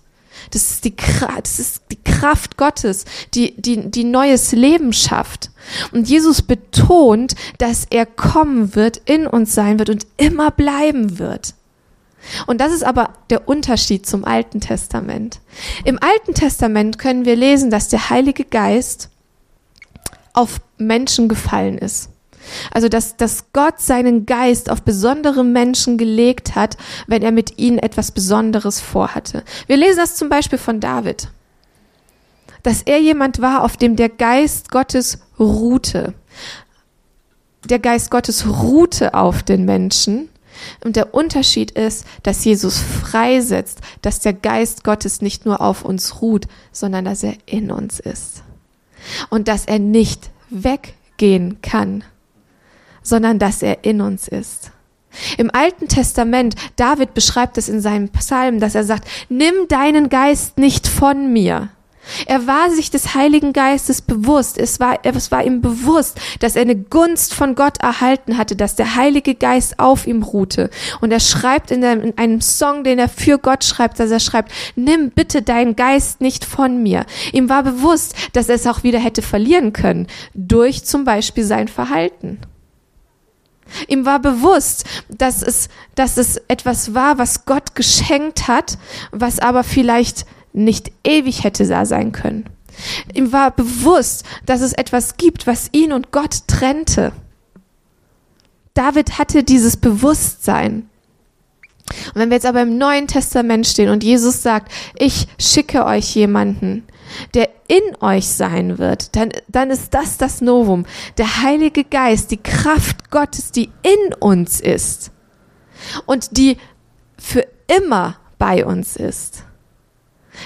Das 0.50 0.70
ist 0.70 0.84
die, 0.84 0.94
das 1.42 1.58
ist 1.58 1.82
die 1.90 2.02
Kraft 2.02 2.56
Gottes, 2.56 3.04
die, 3.34 3.60
die, 3.60 3.90
die 3.90 4.04
neues 4.04 4.52
Leben 4.52 4.92
schafft. 4.92 5.50
Und 5.92 6.08
Jesus 6.08 6.42
betont, 6.42 7.34
dass 7.58 7.86
er 7.90 8.06
kommen 8.06 8.74
wird, 8.74 8.98
in 9.04 9.26
uns 9.26 9.54
sein 9.54 9.78
wird 9.78 9.90
und 9.90 10.06
immer 10.16 10.50
bleiben 10.50 11.18
wird. 11.18 11.54
Und 12.46 12.60
das 12.60 12.72
ist 12.72 12.84
aber 12.84 13.14
der 13.30 13.48
Unterschied 13.48 14.06
zum 14.06 14.24
Alten 14.24 14.60
Testament. 14.60 15.40
Im 15.84 15.98
Alten 16.02 16.34
Testament 16.34 16.98
können 16.98 17.24
wir 17.24 17.36
lesen, 17.36 17.70
dass 17.70 17.88
der 17.88 18.10
Heilige 18.10 18.44
Geist 18.44 19.10
auf 20.32 20.60
Menschen 20.76 21.28
gefallen 21.28 21.78
ist. 21.78 22.10
Also, 22.72 22.88
dass, 22.88 23.16
dass 23.16 23.52
Gott 23.52 23.80
seinen 23.80 24.26
Geist 24.26 24.70
auf 24.70 24.82
besondere 24.82 25.44
Menschen 25.44 25.98
gelegt 25.98 26.54
hat, 26.54 26.76
wenn 27.06 27.22
er 27.22 27.32
mit 27.32 27.58
ihnen 27.58 27.78
etwas 27.78 28.10
Besonderes 28.10 28.80
vorhatte. 28.80 29.44
Wir 29.66 29.76
lesen 29.76 29.98
das 29.98 30.16
zum 30.16 30.28
Beispiel 30.28 30.58
von 30.58 30.80
David. 30.80 31.28
Dass 32.62 32.82
er 32.82 33.00
jemand 33.00 33.40
war, 33.40 33.62
auf 33.64 33.76
dem 33.76 33.96
der 33.96 34.08
Geist 34.08 34.70
Gottes 34.70 35.20
ruhte. 35.38 36.14
Der 37.64 37.78
Geist 37.78 38.10
Gottes 38.10 38.46
ruhte 38.46 39.14
auf 39.14 39.42
den 39.42 39.64
Menschen. 39.64 40.28
Und 40.82 40.96
der 40.96 41.14
Unterschied 41.14 41.70
ist, 41.70 42.04
dass 42.24 42.44
Jesus 42.44 42.78
freisetzt, 42.78 43.80
dass 44.02 44.20
der 44.20 44.32
Geist 44.32 44.82
Gottes 44.82 45.22
nicht 45.22 45.46
nur 45.46 45.60
auf 45.60 45.84
uns 45.84 46.20
ruht, 46.20 46.46
sondern 46.72 47.04
dass 47.04 47.22
er 47.22 47.34
in 47.46 47.70
uns 47.70 48.00
ist. 48.00 48.42
Und 49.30 49.46
dass 49.46 49.66
er 49.66 49.78
nicht 49.78 50.30
weggehen 50.50 51.62
kann 51.62 52.02
sondern 53.02 53.38
dass 53.38 53.62
er 53.62 53.84
in 53.84 54.00
uns 54.00 54.28
ist. 54.28 54.72
Im 55.36 55.50
Alten 55.52 55.88
Testament, 55.88 56.54
David 56.76 57.14
beschreibt 57.14 57.58
es 57.58 57.68
in 57.68 57.80
seinem 57.80 58.08
Psalm, 58.10 58.60
dass 58.60 58.74
er 58.74 58.84
sagt, 58.84 59.08
nimm 59.28 59.54
deinen 59.68 60.10
Geist 60.10 60.58
nicht 60.58 60.86
von 60.86 61.32
mir. 61.32 61.70
Er 62.26 62.46
war 62.46 62.70
sich 62.70 62.90
des 62.90 63.14
Heiligen 63.14 63.52
Geistes 63.52 64.00
bewusst. 64.02 64.58
Es 64.58 64.80
war, 64.80 64.98
es 65.02 65.30
war 65.30 65.44
ihm 65.44 65.60
bewusst, 65.60 66.18
dass 66.40 66.56
er 66.56 66.62
eine 66.62 66.76
Gunst 66.76 67.34
von 67.34 67.54
Gott 67.54 67.78
erhalten 67.78 68.38
hatte, 68.38 68.56
dass 68.56 68.76
der 68.76 68.96
Heilige 68.96 69.34
Geist 69.34 69.78
auf 69.78 70.06
ihm 70.06 70.22
ruhte. 70.22 70.70
Und 71.00 71.12
er 71.12 71.20
schreibt 71.20 71.70
in, 71.70 71.84
einem, 71.84 72.02
in 72.02 72.18
einem 72.18 72.40
Song, 72.40 72.84
den 72.84 72.98
er 72.98 73.08
für 73.08 73.38
Gott 73.38 73.64
schreibt, 73.64 74.00
dass 74.00 74.10
er 74.10 74.20
schreibt, 74.20 74.52
nimm 74.74 75.10
bitte 75.10 75.42
deinen 75.42 75.76
Geist 75.76 76.20
nicht 76.20 76.44
von 76.44 76.82
mir. 76.82 77.04
Ihm 77.32 77.48
war 77.48 77.62
bewusst, 77.62 78.14
dass 78.32 78.48
er 78.48 78.54
es 78.54 78.66
auch 78.66 78.82
wieder 78.82 78.98
hätte 78.98 79.22
verlieren 79.22 79.72
können, 79.72 80.06
durch 80.34 80.84
zum 80.84 81.04
Beispiel 81.04 81.44
sein 81.44 81.68
Verhalten. 81.68 82.38
Ihm 83.86 84.06
war 84.06 84.20
bewusst, 84.20 84.84
dass 85.08 85.42
es, 85.42 85.68
dass 85.94 86.16
es 86.16 86.40
etwas 86.48 86.94
war, 86.94 87.18
was 87.18 87.44
Gott 87.44 87.74
geschenkt 87.74 88.48
hat, 88.48 88.78
was 89.10 89.38
aber 89.38 89.64
vielleicht 89.64 90.26
nicht 90.52 90.90
ewig 91.04 91.44
hätte 91.44 91.66
da 91.66 91.86
sein 91.86 92.12
können. 92.12 92.44
Ihm 93.12 93.32
war 93.32 93.50
bewusst, 93.50 94.24
dass 94.46 94.60
es 94.60 94.72
etwas 94.72 95.16
gibt, 95.16 95.46
was 95.46 95.68
ihn 95.72 95.92
und 95.92 96.12
Gott 96.12 96.46
trennte. 96.46 97.12
David 98.74 99.18
hatte 99.18 99.42
dieses 99.42 99.76
Bewusstsein. 99.76 100.88
Und 102.08 102.16
wenn 102.16 102.30
wir 102.30 102.36
jetzt 102.36 102.46
aber 102.46 102.62
im 102.62 102.78
Neuen 102.78 103.08
Testament 103.08 103.66
stehen 103.66 103.88
und 103.90 104.04
Jesus 104.04 104.42
sagt, 104.42 104.70
ich 104.96 105.26
schicke 105.38 105.84
euch 105.84 106.14
jemanden, 106.14 106.84
der 107.34 107.48
in 107.68 107.96
euch 108.00 108.28
sein 108.28 108.78
wird, 108.78 109.16
dann, 109.16 109.30
dann 109.48 109.70
ist 109.70 109.94
das 109.94 110.18
das 110.18 110.40
Novum. 110.40 110.86
Der 111.16 111.42
Heilige 111.42 111.84
Geist, 111.84 112.30
die 112.30 112.42
Kraft 112.42 113.10
Gottes, 113.10 113.52
die 113.52 113.70
in 113.82 114.14
uns 114.14 114.60
ist 114.60 115.10
und 116.06 116.36
die 116.36 116.56
für 117.18 117.46
immer 117.66 118.16
bei 118.38 118.64
uns 118.64 118.96
ist. 118.96 119.44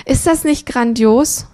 Ist 0.05 0.27
das 0.27 0.45
nicht 0.45 0.67
grandios? 0.67 1.47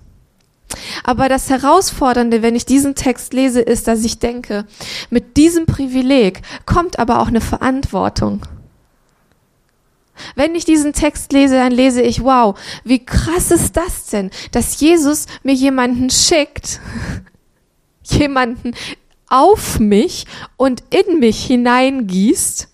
Aber 1.03 1.29
das 1.29 1.51
Herausfordernde, 1.51 2.43
wenn 2.43 2.55
ich 2.55 2.67
diesen 2.67 2.95
Text 2.95 3.33
lese, 3.33 3.61
ist, 3.61 3.89
dass 3.89 4.05
ich 4.05 4.19
denke, 4.19 4.67
mit 5.11 5.37
diesem 5.37 5.67
Privileg 5.67 6.43
kommt 6.67 6.99
aber 6.99 7.21
auch 7.21 7.29
eine 7.29 7.41
Verantwortung. 7.41 8.43
Wenn 10.35 10.55
ich 10.55 10.65
diesen 10.65 10.93
Text 10.93 11.33
lese, 11.33 11.55
dann 11.55 11.73
lese 11.73 12.03
ich, 12.03 12.23
wow, 12.23 12.59
wie 12.85 13.05
krass 13.05 13.51
ist 13.51 13.77
das 13.77 14.07
denn, 14.07 14.31
dass 14.53 14.81
Jesus 14.81 15.27
mir 15.43 15.55
jemanden 15.55 16.11
schickt, 16.11 16.81
jemanden 18.03 18.75
auf 19.29 19.79
mich 19.79 20.27
und 20.57 20.83
in 20.91 21.19
mich 21.21 21.45
hineingießt, 21.45 22.69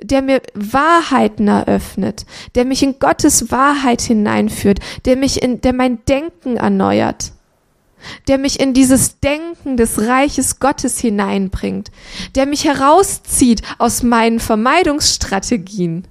der 0.00 0.22
mir 0.22 0.40
Wahrheiten 0.54 1.48
eröffnet, 1.48 2.24
der 2.54 2.64
mich 2.64 2.82
in 2.82 2.98
Gottes 2.98 3.50
Wahrheit 3.50 4.00
hineinführt, 4.00 4.78
der 5.04 5.16
mich 5.16 5.42
in, 5.42 5.60
der 5.60 5.72
mein 5.72 6.04
Denken 6.06 6.56
erneuert 6.56 7.32
der 8.26 8.38
mich 8.38 8.60
in 8.60 8.74
dieses 8.74 9.20
Denken 9.20 9.76
des 9.76 10.00
Reiches 10.00 10.60
Gottes 10.60 10.98
hineinbringt, 10.98 11.90
der 12.34 12.46
mich 12.46 12.64
herauszieht 12.64 13.62
aus 13.78 14.02
meinen 14.02 14.40
Vermeidungsstrategien, 14.40 16.06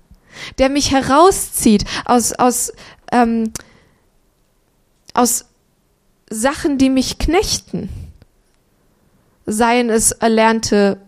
der 0.57 0.69
mich 0.69 0.91
herauszieht 0.91 1.85
aus, 2.05 2.33
aus, 2.33 2.73
ähm, 3.11 3.51
aus 5.13 5.45
Sachen, 6.29 6.77
die 6.77 6.89
mich 6.89 7.17
knechten, 7.17 7.89
seien 9.45 9.89
es 9.89 10.11
erlernte 10.11 10.99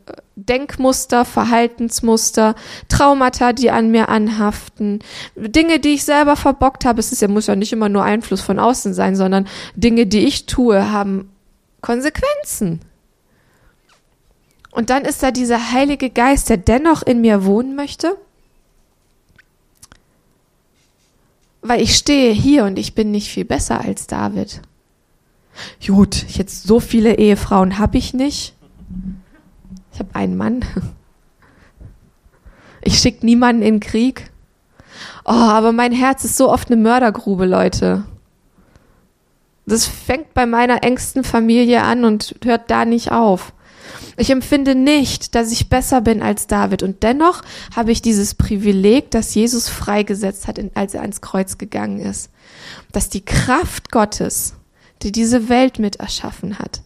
Denkmuster, 0.46 1.26
Verhaltensmuster, 1.26 2.56
Traumata, 2.88 3.54
die 3.54 3.72
an 3.72 3.92
mir 3.92 4.10
anhaften, 4.10 5.00
Dinge, 5.36 5.80
die 5.80 5.96
ich 5.96 6.06
selber 6.06 6.36
verbockt 6.36 6.86
habe. 6.86 7.00
Es 7.00 7.12
ist 7.12 7.22
ja, 7.22 7.28
muss 7.28 7.48
ja 7.48 7.56
nicht 7.56 7.74
immer 7.74 7.90
nur 7.90 8.04
Einfluss 8.04 8.42
von 8.42 8.60
außen 8.60 8.94
sein, 8.94 9.16
sondern 9.16 9.48
Dinge, 9.76 10.06
die 10.06 10.26
ich 10.26 10.46
tue, 10.46 10.92
haben 10.92 11.30
Konsequenzen. 11.82 12.82
Und 14.72 14.90
dann 14.90 15.04
ist 15.04 15.24
da 15.24 15.32
dieser 15.32 15.72
Heilige 15.72 16.10
Geist, 16.10 16.50
der 16.50 16.58
dennoch 16.58 17.02
in 17.02 17.22
mir 17.22 17.46
wohnen 17.46 17.76
möchte. 17.76 18.18
Weil 21.62 21.82
ich 21.82 21.96
stehe 21.96 22.32
hier 22.32 22.66
und 22.66 22.80
ich 22.80 22.96
bin 22.96 23.12
nicht 23.12 23.30
viel 23.30 23.46
besser 23.46 23.82
als 23.82 24.08
David. 24.08 24.62
Gut, 25.86 26.26
jetzt 26.30 26.64
so 26.64 26.80
viele 26.80 27.18
Ehefrauen 27.18 27.80
habe 27.80 27.98
ich 27.98 28.14
nicht. 28.14 28.54
Ich 30.00 30.06
habe 30.06 30.16
einen 30.16 30.38
Mann. 30.38 30.64
Ich 32.82 33.00
schicke 33.00 33.26
niemanden 33.26 33.62
in 33.62 33.82
Krieg. 33.82 34.32
Oh, 35.26 35.32
aber 35.32 35.74
mein 35.74 35.92
Herz 35.92 36.24
ist 36.24 36.38
so 36.38 36.50
oft 36.50 36.72
eine 36.72 36.82
Mördergrube, 36.82 37.46
Leute. 37.46 38.06
Das 39.66 39.86
fängt 39.86 40.34
bei 40.34 40.46
meiner 40.46 40.82
engsten 40.86 41.26
Familie 41.26 41.84
an 41.84 42.06
und 42.06 42.36
hört 42.46 42.72
da 42.72 42.86
nicht 42.86 43.12
auf. 43.12 43.52
Ich 44.16 44.30
empfinde 44.30 44.74
nicht, 44.74 45.36
dass 45.36 45.52
ich 45.52 45.68
besser 45.68 46.00
bin 46.00 46.22
als 46.22 46.48
David. 46.48 46.82
Und 46.82 47.04
dennoch 47.04 47.42
habe 47.76 47.92
ich 47.92 48.02
dieses 48.02 48.36
Privileg, 48.36 49.12
das 49.12 49.36
Jesus 49.36 49.68
freigesetzt 49.68 50.48
hat, 50.48 50.62
als 50.76 50.94
er 50.94 51.02
ans 51.02 51.20
Kreuz 51.20 51.58
gegangen 51.58 52.00
ist. 52.00 52.32
Dass 52.94 53.10
die 53.10 53.26
Kraft 53.26 53.92
Gottes, 53.92 54.54
die 55.02 55.12
diese 55.12 55.50
Welt 55.50 55.78
mit 55.78 55.98
erschaffen 55.98 56.58
hat, 56.58 56.84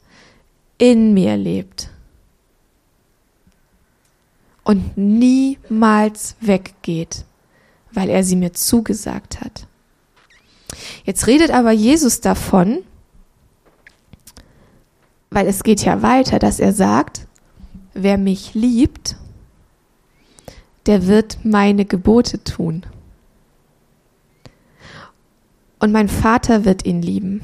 in 0.79 1.13
mir 1.13 1.38
lebt 1.38 1.93
und 4.63 4.98
niemals 4.98 6.36
weggeht, 6.39 7.25
weil 7.91 8.10
er 8.10 8.24
sie 8.24 8.36
mir 8.36 8.53
zugesagt 8.53 9.41
hat. 9.41 9.67
Jetzt 11.03 11.27
redet 11.27 11.51
aber 11.51 11.72
Jesus 11.72 12.22
davon, 12.22 12.79
weil 15.29 15.48
es 15.48 15.63
geht 15.63 15.84
ja 15.84 16.01
weiter, 16.01 16.39
dass 16.39 16.60
er 16.60 16.74
sagt, 16.74 17.27
wer 17.93 18.17
mich 18.17 18.53
liebt, 18.53 19.15
der 20.86 21.08
wird 21.08 21.39
meine 21.43 21.86
Gebote 21.86 22.43
tun. 22.43 22.86
Und 25.79 25.91
mein 25.91 26.08
Vater 26.08 26.65
wird 26.65 26.86
ihn 26.86 27.01
lieben 27.01 27.41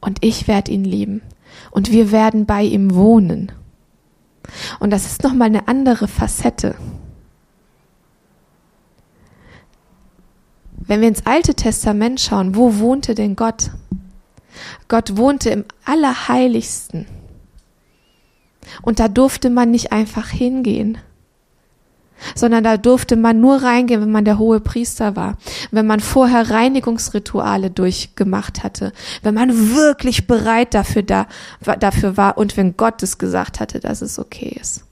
und 0.00 0.18
ich 0.22 0.48
werde 0.48 0.70
ihn 0.72 0.84
lieben 0.84 1.22
und 1.70 1.90
wir 1.90 2.12
werden 2.12 2.46
bei 2.46 2.62
ihm 2.62 2.94
wohnen. 2.94 3.52
Und 4.80 4.90
das 4.90 5.06
ist 5.06 5.22
nochmal 5.22 5.46
eine 5.46 5.68
andere 5.68 6.08
Facette. 6.08 6.74
Wenn 10.72 11.00
wir 11.00 11.08
ins 11.08 11.26
Alte 11.26 11.54
Testament 11.54 12.20
schauen, 12.20 12.54
wo 12.54 12.78
wohnte 12.78 13.14
denn 13.14 13.36
Gott? 13.36 13.70
Gott 14.88 15.16
wohnte 15.16 15.50
im 15.50 15.64
Allerheiligsten. 15.84 17.06
Und 18.82 19.00
da 19.00 19.08
durfte 19.08 19.50
man 19.50 19.70
nicht 19.70 19.92
einfach 19.92 20.28
hingehen 20.28 20.98
sondern 22.34 22.64
da 22.64 22.76
durfte 22.76 23.16
man 23.16 23.40
nur 23.40 23.62
reingehen, 23.62 24.00
wenn 24.00 24.10
man 24.10 24.24
der 24.24 24.38
hohe 24.38 24.60
Priester 24.60 25.16
war, 25.16 25.38
wenn 25.70 25.86
man 25.86 26.00
vorher 26.00 26.50
Reinigungsrituale 26.50 27.70
durchgemacht 27.70 28.62
hatte, 28.62 28.92
wenn 29.22 29.34
man 29.34 29.74
wirklich 29.74 30.26
bereit 30.26 30.74
dafür, 30.74 31.02
da, 31.02 31.26
dafür 31.80 32.16
war 32.16 32.38
und 32.38 32.56
wenn 32.56 32.76
Gott 32.76 33.02
es 33.02 33.18
gesagt 33.18 33.60
hatte, 33.60 33.80
dass 33.80 34.02
es 34.02 34.18
okay 34.18 34.56
ist. 34.60 34.84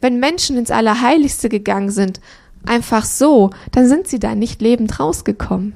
Wenn 0.00 0.18
Menschen 0.18 0.56
ins 0.56 0.70
Allerheiligste 0.70 1.48
gegangen 1.48 1.90
sind, 1.90 2.20
einfach 2.66 3.04
so, 3.04 3.50
dann 3.72 3.86
sind 3.86 4.08
sie 4.08 4.18
da 4.18 4.34
nicht 4.34 4.60
lebend 4.60 5.00
rausgekommen. 5.00 5.74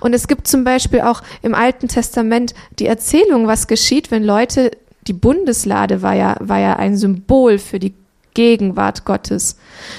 Und 0.00 0.12
es 0.12 0.26
gibt 0.26 0.48
zum 0.48 0.64
Beispiel 0.64 1.02
auch 1.02 1.22
im 1.42 1.54
Alten 1.54 1.88
Testament 1.88 2.54
die 2.78 2.86
Erzählung, 2.86 3.46
was 3.46 3.68
geschieht, 3.68 4.10
wenn 4.10 4.24
Leute, 4.24 4.72
die 5.06 5.12
Bundeslade 5.12 6.02
war 6.02 6.14
ja, 6.14 6.36
war 6.40 6.58
ja 6.58 6.76
ein 6.76 6.96
Symbol 6.96 7.58
für 7.58 7.78
die 7.78 7.94
Gegenwart 8.38 9.04
Gottes. 9.04 9.56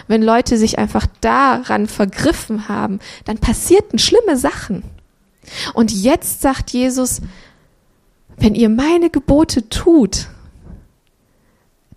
Wenn 0.07 0.23
Leute 0.23 0.57
sich 0.57 0.79
einfach 0.79 1.07
daran 1.19 1.87
vergriffen 1.87 2.69
haben, 2.69 2.99
dann 3.25 3.37
passierten 3.37 3.99
schlimme 3.99 4.37
Sachen. 4.37 4.83
Und 5.73 5.91
jetzt 5.91 6.39
sagt 6.39 6.69
Jesus, 6.69 7.19
wenn 8.37 8.55
ihr 8.55 8.69
meine 8.69 9.09
Gebote 9.09 9.67
tut, 9.67 10.27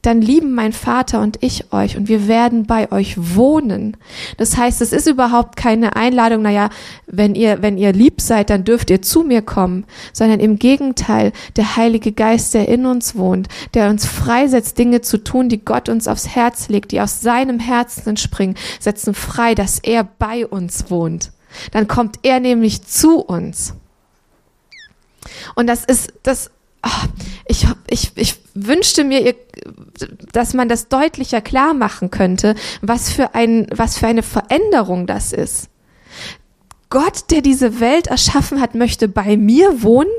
dann 0.02 0.20
lieben 0.20 0.52
mein 0.52 0.72
Vater 0.72 1.20
und 1.20 1.38
ich 1.42 1.72
euch 1.72 1.96
und 1.96 2.08
wir 2.08 2.26
werden 2.26 2.66
bei 2.66 2.90
euch 2.90 3.14
wohnen. 3.36 3.96
Das 4.36 4.56
heißt, 4.56 4.82
es 4.82 4.92
ist 4.92 5.06
überhaupt 5.06 5.56
keine 5.56 5.94
Einladung, 5.94 6.42
naja, 6.42 6.70
wenn 7.06 7.36
ihr, 7.36 7.62
wenn 7.62 7.78
ihr 7.78 7.92
lieb 7.92 8.20
seid, 8.20 8.50
dann 8.50 8.64
dürft 8.64 8.90
ihr 8.90 9.00
zu 9.00 9.22
mir 9.22 9.42
kommen, 9.42 9.84
sondern 10.12 10.40
im 10.40 10.58
Gegenteil, 10.58 11.32
der 11.54 11.76
Heilige 11.76 12.10
Geist, 12.10 12.52
der 12.54 12.68
in 12.68 12.84
uns 12.84 13.14
wohnt, 13.14 13.46
der 13.74 13.90
uns 13.90 14.04
freisetzt, 14.04 14.76
Dinge 14.76 15.02
zu 15.02 15.22
tun, 15.22 15.48
die 15.48 15.64
Gott 15.64 15.88
uns 15.88 16.08
aufs 16.08 16.28
Herz 16.28 16.68
legt, 16.68 16.90
die 16.90 17.00
aus 17.00 17.20
seinem 17.20 17.60
Herzen 17.60 18.08
entspringen, 18.08 18.56
setzen 18.80 19.14
frei, 19.14 19.54
dass 19.54 19.78
er 19.78 20.02
bei 20.02 20.46
uns 20.48 20.90
wohnt. 20.90 21.30
Dann 21.70 21.86
kommt 21.86 22.18
er 22.24 22.40
nämlich 22.40 22.82
zu 22.82 23.20
uns. 23.20 23.74
Und 25.54 25.68
das 25.68 25.84
ist, 25.84 26.12
das, 26.24 26.50
oh, 26.84 27.06
ich, 27.46 27.68
ich, 27.88 28.10
ich 28.16 28.41
wünschte 28.54 29.04
mir, 29.04 29.34
dass 30.32 30.54
man 30.54 30.68
das 30.68 30.88
deutlicher 30.88 31.40
klar 31.40 31.74
machen 31.74 32.10
könnte, 32.10 32.54
was 32.80 33.10
für 33.10 33.34
ein, 33.34 33.66
was 33.74 33.98
für 33.98 34.06
eine 34.06 34.22
Veränderung 34.22 35.06
das 35.06 35.32
ist. 35.32 35.68
Gott, 36.90 37.30
der 37.30 37.40
diese 37.40 37.80
Welt 37.80 38.08
erschaffen 38.08 38.60
hat, 38.60 38.74
möchte 38.74 39.08
bei 39.08 39.36
mir 39.36 39.82
wohnen? 39.82 40.10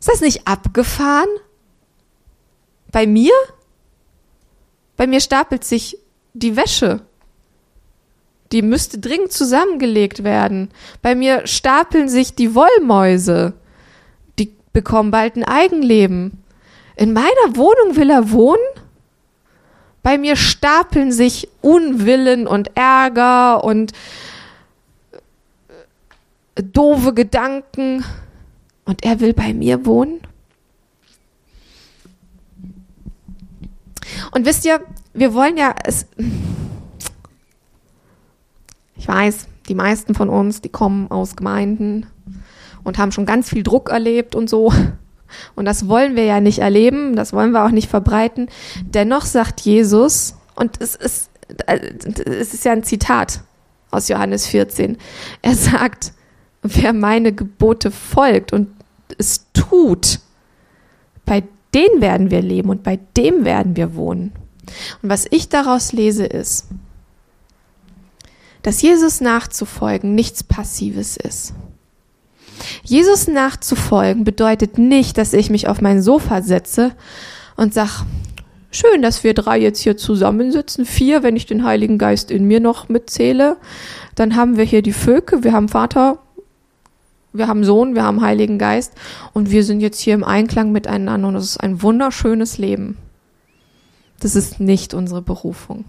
Ist 0.00 0.08
das 0.08 0.20
nicht 0.20 0.46
abgefahren? 0.46 1.28
Bei 2.92 3.06
mir? 3.06 3.32
Bei 4.96 5.06
mir 5.06 5.20
stapelt 5.20 5.64
sich 5.64 5.98
die 6.34 6.56
Wäsche. 6.56 7.00
Die 8.52 8.62
müsste 8.62 8.98
dringend 8.98 9.32
zusammengelegt 9.32 10.22
werden. 10.22 10.70
Bei 11.00 11.14
mir 11.14 11.46
stapeln 11.46 12.08
sich 12.08 12.34
die 12.34 12.54
Wollmäuse 12.54 13.54
bekommen 14.74 15.10
bald 15.10 15.36
ein 15.36 15.44
Eigenleben. 15.44 16.43
In 16.96 17.12
meiner 17.12 17.56
Wohnung 17.56 17.96
will 17.96 18.10
er 18.10 18.30
wohnen? 18.30 18.62
Bei 20.02 20.18
mir 20.18 20.36
stapeln 20.36 21.12
sich 21.12 21.48
Unwillen 21.62 22.46
und 22.46 22.76
Ärger 22.76 23.64
und 23.64 23.92
äh, 26.54 26.62
doofe 26.62 27.14
Gedanken. 27.14 28.04
Und 28.84 29.02
er 29.02 29.20
will 29.20 29.32
bei 29.32 29.54
mir 29.54 29.86
wohnen? 29.86 30.20
Und 34.30 34.44
wisst 34.44 34.64
ihr, 34.64 34.80
wir 35.14 35.32
wollen 35.32 35.56
ja 35.56 35.74
es. 35.84 36.06
Ich 38.96 39.08
weiß, 39.08 39.48
die 39.68 39.74
meisten 39.74 40.14
von 40.14 40.28
uns, 40.28 40.60
die 40.60 40.68
kommen 40.68 41.10
aus 41.10 41.36
Gemeinden, 41.36 42.06
und 42.84 42.98
haben 42.98 43.12
schon 43.12 43.26
ganz 43.26 43.48
viel 43.48 43.62
Druck 43.62 43.88
erlebt 43.88 44.34
und 44.34 44.50
so. 44.50 44.72
Und 45.54 45.64
das 45.64 45.88
wollen 45.88 46.16
wir 46.16 46.24
ja 46.24 46.40
nicht 46.40 46.58
erleben, 46.58 47.16
das 47.16 47.32
wollen 47.32 47.52
wir 47.52 47.64
auch 47.64 47.70
nicht 47.70 47.88
verbreiten. 47.88 48.48
Dennoch 48.82 49.24
sagt 49.24 49.60
Jesus, 49.60 50.34
und 50.54 50.80
es 50.80 50.94
ist, 50.94 51.30
es 51.66 52.54
ist 52.54 52.64
ja 52.64 52.72
ein 52.72 52.84
Zitat 52.84 53.40
aus 53.90 54.08
Johannes 54.08 54.46
14, 54.46 54.98
er 55.42 55.54
sagt, 55.54 56.12
wer 56.62 56.92
meine 56.92 57.32
Gebote 57.32 57.90
folgt 57.90 58.52
und 58.52 58.68
es 59.18 59.46
tut, 59.52 60.20
bei 61.26 61.44
denen 61.74 62.00
werden 62.00 62.30
wir 62.30 62.42
leben 62.42 62.70
und 62.70 62.82
bei 62.82 62.98
dem 63.16 63.44
werden 63.44 63.76
wir 63.76 63.94
wohnen. 63.94 64.32
Und 65.02 65.10
was 65.10 65.26
ich 65.30 65.48
daraus 65.48 65.92
lese 65.92 66.24
ist, 66.24 66.68
dass 68.62 68.80
Jesus 68.80 69.20
nachzufolgen 69.20 70.14
nichts 70.14 70.42
Passives 70.42 71.16
ist. 71.16 71.52
Jesus 72.82 73.28
nachzufolgen 73.28 74.24
bedeutet 74.24 74.78
nicht, 74.78 75.18
dass 75.18 75.32
ich 75.32 75.50
mich 75.50 75.68
auf 75.68 75.80
mein 75.80 76.02
Sofa 76.02 76.42
setze 76.42 76.92
und 77.56 77.74
sag, 77.74 78.04
schön, 78.70 79.02
dass 79.02 79.24
wir 79.24 79.34
drei 79.34 79.58
jetzt 79.58 79.80
hier 79.80 79.96
zusammensitzen, 79.96 80.84
vier, 80.84 81.22
wenn 81.22 81.36
ich 81.36 81.46
den 81.46 81.64
Heiligen 81.64 81.98
Geist 81.98 82.30
in 82.30 82.44
mir 82.44 82.60
noch 82.60 82.88
mitzähle. 82.88 83.56
Dann 84.14 84.36
haben 84.36 84.56
wir 84.56 84.64
hier 84.64 84.82
die 84.82 84.92
Völke, 84.92 85.44
wir 85.44 85.52
haben 85.52 85.68
Vater, 85.68 86.18
wir 87.32 87.48
haben 87.48 87.64
Sohn, 87.64 87.94
wir 87.94 88.04
haben 88.04 88.20
Heiligen 88.20 88.58
Geist 88.58 88.92
und 89.32 89.50
wir 89.50 89.64
sind 89.64 89.80
jetzt 89.80 90.00
hier 90.00 90.14
im 90.14 90.24
Einklang 90.24 90.72
miteinander 90.72 91.28
und 91.28 91.36
es 91.36 91.44
ist 91.44 91.58
ein 91.58 91.82
wunderschönes 91.82 92.58
Leben. 92.58 92.96
Das 94.20 94.36
ist 94.36 94.60
nicht 94.60 94.94
unsere 94.94 95.22
Berufung. 95.22 95.84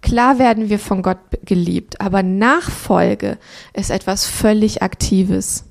Klar 0.00 0.38
werden 0.38 0.68
wir 0.68 0.78
von 0.78 1.02
Gott 1.02 1.18
geliebt, 1.44 2.00
aber 2.00 2.22
Nachfolge 2.22 3.38
ist 3.72 3.90
etwas 3.90 4.26
völlig 4.26 4.82
Aktives. 4.82 5.64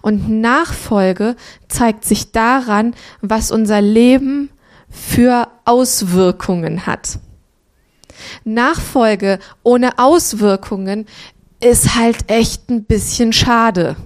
Und 0.00 0.28
Nachfolge 0.40 1.36
zeigt 1.68 2.04
sich 2.04 2.32
daran, 2.32 2.94
was 3.20 3.50
unser 3.50 3.82
Leben 3.82 4.50
für 4.88 5.48
Auswirkungen 5.64 6.86
hat. 6.86 7.18
Nachfolge 8.44 9.38
ohne 9.62 9.98
Auswirkungen 9.98 11.06
ist 11.60 11.94
halt 11.96 12.30
echt 12.30 12.70
ein 12.70 12.84
bisschen 12.84 13.32
schade. 13.32 13.96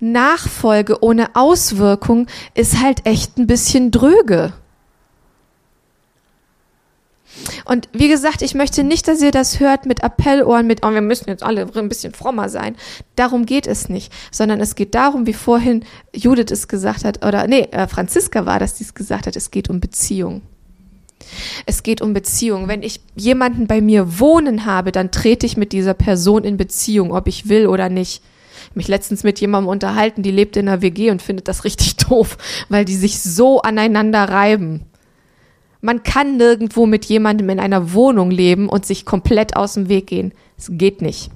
Nachfolge 0.00 1.02
ohne 1.02 1.34
Auswirkung 1.34 2.26
ist 2.54 2.82
halt 2.82 3.06
echt 3.06 3.38
ein 3.38 3.46
bisschen 3.46 3.90
dröge. 3.90 4.52
Und 7.64 7.88
wie 7.92 8.08
gesagt, 8.08 8.42
ich 8.42 8.54
möchte 8.54 8.84
nicht, 8.84 9.08
dass 9.08 9.22
ihr 9.22 9.30
das 9.30 9.60
hört 9.60 9.86
mit 9.86 10.02
Appellohren, 10.02 10.66
mit, 10.66 10.84
oh, 10.84 10.90
wir 10.90 11.00
müssen 11.00 11.28
jetzt 11.28 11.42
alle 11.42 11.68
ein 11.74 11.88
bisschen 11.88 12.12
frommer 12.12 12.48
sein. 12.48 12.76
Darum 13.16 13.46
geht 13.46 13.66
es 13.66 13.88
nicht, 13.88 14.12
sondern 14.30 14.60
es 14.60 14.74
geht 14.74 14.94
darum, 14.94 15.26
wie 15.26 15.32
vorhin 15.32 15.84
Judith 16.14 16.50
es 16.50 16.68
gesagt 16.68 17.04
hat, 17.04 17.24
oder 17.24 17.46
nee, 17.46 17.68
äh, 17.70 17.86
Franziska 17.86 18.46
war 18.46 18.58
das, 18.58 18.74
die 18.74 18.84
es 18.84 18.94
gesagt 18.94 19.26
hat, 19.26 19.36
es 19.36 19.50
geht 19.50 19.70
um 19.70 19.80
Beziehung. 19.80 20.42
Es 21.66 21.82
geht 21.82 22.00
um 22.00 22.14
Beziehung. 22.14 22.68
Wenn 22.68 22.82
ich 22.82 23.00
jemanden 23.14 23.66
bei 23.66 23.80
mir 23.80 24.18
wohnen 24.18 24.66
habe, 24.66 24.92
dann 24.92 25.10
trete 25.10 25.46
ich 25.46 25.56
mit 25.56 25.72
dieser 25.72 25.94
Person 25.94 26.44
in 26.44 26.56
Beziehung, 26.56 27.12
ob 27.12 27.28
ich 27.28 27.48
will 27.48 27.66
oder 27.66 27.88
nicht 27.88 28.22
mich 28.74 28.88
letztens 28.88 29.22
mit 29.22 29.40
jemandem 29.40 29.68
unterhalten, 29.68 30.22
die 30.22 30.30
lebt 30.30 30.56
in 30.56 30.68
einer 30.68 30.82
WG 30.82 31.10
und 31.10 31.22
findet 31.22 31.48
das 31.48 31.64
richtig 31.64 31.96
doof, 32.08 32.38
weil 32.68 32.84
die 32.84 32.96
sich 32.96 33.20
so 33.20 33.60
aneinander 33.62 34.24
reiben. 34.24 34.86
Man 35.84 36.04
kann 36.04 36.36
nirgendwo 36.36 36.86
mit 36.86 37.04
jemandem 37.06 37.50
in 37.50 37.58
einer 37.58 37.92
Wohnung 37.92 38.30
leben 38.30 38.68
und 38.68 38.86
sich 38.86 39.04
komplett 39.04 39.56
aus 39.56 39.74
dem 39.74 39.88
Weg 39.88 40.06
gehen. 40.06 40.32
Es 40.56 40.68
geht 40.70 41.02
nicht. 41.02 41.30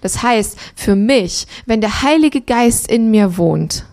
Das 0.00 0.22
heißt, 0.22 0.58
für 0.74 0.96
mich, 0.96 1.46
wenn 1.66 1.82
der 1.82 2.02
Heilige 2.02 2.40
Geist 2.40 2.90
in 2.90 3.10
mir 3.10 3.36
wohnt, 3.36 3.84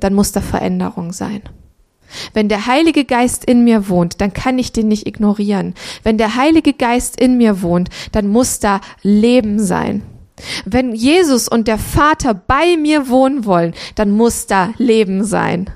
dann 0.00 0.12
muss 0.12 0.32
da 0.32 0.42
Veränderung 0.42 1.14
sein. 1.14 1.40
Wenn 2.34 2.50
der 2.50 2.66
Heilige 2.66 3.06
Geist 3.06 3.46
in 3.46 3.64
mir 3.64 3.88
wohnt, 3.88 4.20
dann 4.20 4.34
kann 4.34 4.58
ich 4.58 4.72
den 4.72 4.88
nicht 4.88 5.06
ignorieren. 5.06 5.74
Wenn 6.02 6.18
der 6.18 6.36
Heilige 6.36 6.74
Geist 6.74 7.18
in 7.18 7.38
mir 7.38 7.62
wohnt, 7.62 7.88
dann 8.12 8.28
muss 8.28 8.58
da 8.58 8.82
Leben 9.02 9.58
sein. 9.58 10.02
Wenn 10.66 10.94
Jesus 10.94 11.48
und 11.48 11.66
der 11.66 11.78
Vater 11.78 12.34
bei 12.34 12.76
mir 12.76 13.08
wohnen 13.08 13.46
wollen, 13.46 13.72
dann 13.94 14.10
muss 14.10 14.46
da 14.46 14.74
Leben 14.76 15.24
sein 15.24 15.70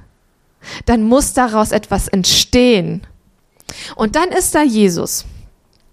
dann 0.87 1.03
muss 1.03 1.33
daraus 1.33 1.73
etwas 1.73 2.09
entstehen. 2.09 3.07
Und 3.97 4.17
dann 4.17 4.31
ist 4.31 4.55
da 4.55 4.63
Jesus, 4.63 5.25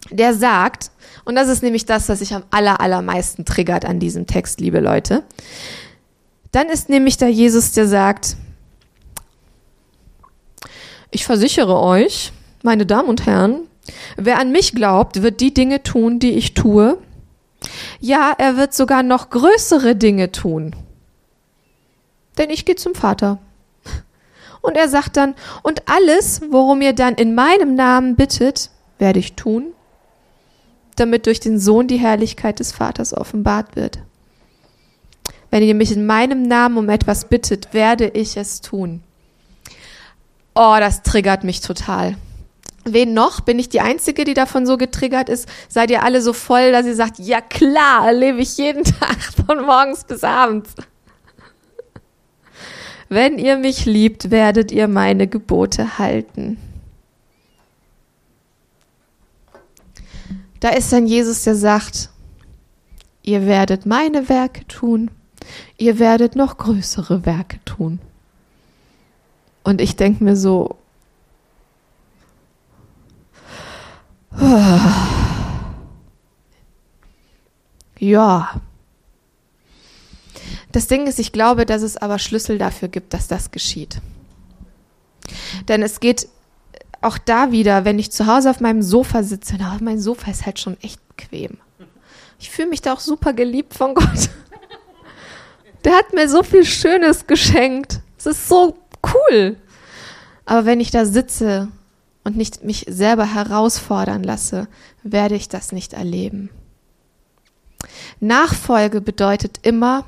der 0.09 0.33
sagt, 0.33 0.91
und 1.25 1.35
das 1.35 1.47
ist 1.47 1.63
nämlich 1.63 1.85
das, 1.85 2.07
was 2.07 2.19
sich 2.19 2.33
am 2.33 2.43
aller, 2.51 2.79
allermeisten 2.79 3.45
triggert 3.45 3.85
an 3.85 3.99
diesem 3.99 4.27
Text, 4.27 4.61
liebe 4.61 4.79
Leute. 4.79 5.23
Dann 6.51 6.69
ist 6.69 6.87
nämlich 6.87 7.17
da 7.17 7.27
Jesus, 7.27 7.71
der 7.71 7.87
sagt, 7.87 8.37
ich 11.11 11.25
versichere 11.25 11.79
euch, 11.79 12.31
meine 12.63 12.85
Damen 12.85 13.09
und 13.09 13.25
Herren, 13.25 13.61
wer 14.17 14.39
an 14.39 14.51
mich 14.51 14.73
glaubt, 14.73 15.21
wird 15.21 15.41
die 15.41 15.53
Dinge 15.53 15.83
tun, 15.83 16.19
die 16.19 16.31
ich 16.31 16.53
tue. 16.53 16.97
Ja, 17.99 18.33
er 18.37 18.57
wird 18.57 18.73
sogar 18.73 19.01
noch 19.01 19.29
größere 19.29 19.95
Dinge 19.95 20.31
tun. 20.31 20.75
Denn 22.37 22.49
ich 22.49 22.65
gehe 22.65 22.75
zum 22.75 22.95
Vater. 22.95 23.39
Und 24.65 24.75
er 24.75 24.89
sagt 24.89 25.15
dann, 25.15 25.35
und 25.61 25.83
alles, 25.87 26.41
worum 26.49 26.81
ihr 26.81 26.93
dann 26.93 27.13
in 27.13 27.35
meinem 27.35 27.75
Namen 27.75 28.15
bittet, 28.15 28.71
werde 28.97 29.19
ich 29.19 29.33
tun, 29.33 29.73
damit 30.95 31.27
durch 31.27 31.39
den 31.39 31.59
Sohn 31.59 31.87
die 31.87 31.99
Herrlichkeit 31.99 32.59
des 32.59 32.71
Vaters 32.71 33.15
offenbart 33.15 33.75
wird. 33.75 33.99
Wenn 35.51 35.61
ihr 35.61 35.75
mich 35.75 35.91
in 35.91 36.07
meinem 36.07 36.41
Namen 36.41 36.77
um 36.77 36.89
etwas 36.89 37.25
bittet, 37.25 37.75
werde 37.75 38.07
ich 38.07 38.37
es 38.37 38.61
tun. 38.61 39.03
Oh, 40.55 40.77
das 40.79 41.03
triggert 41.03 41.43
mich 41.43 41.61
total. 41.61 42.17
Wen 42.85 43.13
noch? 43.13 43.41
Bin 43.41 43.59
ich 43.59 43.69
die 43.69 43.81
Einzige, 43.81 44.23
die 44.23 44.33
davon 44.33 44.65
so 44.65 44.77
getriggert 44.77 45.29
ist? 45.29 45.47
Seid 45.69 45.91
ihr 45.91 46.01
alle 46.01 46.23
so 46.23 46.33
voll, 46.33 46.71
dass 46.71 46.87
ihr 46.87 46.95
sagt, 46.95 47.19
ja 47.19 47.39
klar, 47.39 48.07
erlebe 48.07 48.39
ich 48.39 48.57
jeden 48.57 48.83
Tag 48.99 49.17
von 49.45 49.63
morgens 49.63 50.05
bis 50.05 50.23
abends. 50.23 50.73
Wenn 53.09 53.37
ihr 53.37 53.57
mich 53.57 53.85
liebt, 53.85 54.31
werdet 54.31 54.71
ihr 54.71 54.87
meine 54.87 55.27
Gebote 55.27 55.99
halten. 55.99 56.57
Da 60.59 60.69
ist 60.69 60.91
dann 60.91 61.05
Jesus, 61.05 61.43
der 61.43 61.55
sagt, 61.55 62.09
ihr 63.21 63.45
werdet 63.45 63.85
meine 63.85 64.29
Werke 64.29 64.65
tun, 64.67 65.11
ihr 65.77 65.99
werdet 65.99 66.35
noch 66.35 66.57
größere 66.57 67.25
Werke 67.25 67.63
tun. 67.65 67.99
Und 69.63 69.81
ich 69.81 69.95
denke 69.95 70.23
mir 70.23 70.35
so, 70.35 70.77
ja. 77.99 78.61
Das 80.75 80.87
Ding 80.87 81.07
ist, 81.07 81.19
ich 81.19 81.31
glaube, 81.31 81.65
dass 81.65 81.83
es 81.83 81.95
aber 81.95 82.19
Schlüssel 82.19 82.57
dafür 82.57 82.89
gibt, 82.89 83.13
dass 83.13 83.29
das 83.29 83.51
geschieht. 83.51 84.01
Denn 85.69 85.81
es 85.81 86.01
geht 86.01 86.27
auch 86.99 87.17
da 87.17 87.53
wieder, 87.53 87.85
wenn 87.85 87.97
ich 87.97 88.11
zu 88.11 88.27
Hause 88.27 88.49
auf 88.49 88.59
meinem 88.59 88.81
Sofa 88.81 89.23
sitze, 89.23 89.55
na, 89.57 89.77
mein 89.79 90.01
Sofa 90.01 90.29
ist 90.29 90.45
halt 90.45 90.59
schon 90.59 90.75
echt 90.81 90.99
bequem. 91.07 91.59
Ich 92.39 92.49
fühle 92.49 92.67
mich 92.67 92.81
da 92.81 92.91
auch 92.91 92.99
super 92.99 93.31
geliebt 93.31 93.73
von 93.73 93.95
Gott. 93.95 94.29
Der 95.85 95.93
hat 95.93 96.13
mir 96.13 96.27
so 96.27 96.43
viel 96.43 96.65
Schönes 96.65 97.25
geschenkt. 97.25 98.01
Es 98.17 98.25
ist 98.25 98.49
so 98.49 98.77
cool. 99.13 99.55
Aber 100.43 100.65
wenn 100.65 100.81
ich 100.81 100.91
da 100.91 101.05
sitze 101.05 101.69
und 102.25 102.35
nicht 102.35 102.65
mich 102.65 102.85
selber 102.89 103.33
herausfordern 103.33 104.23
lasse, 104.23 104.67
werde 105.03 105.35
ich 105.35 105.47
das 105.47 105.71
nicht 105.71 105.93
erleben. 105.93 106.49
Nachfolge 108.19 108.99
bedeutet 108.99 109.59
immer, 109.61 110.03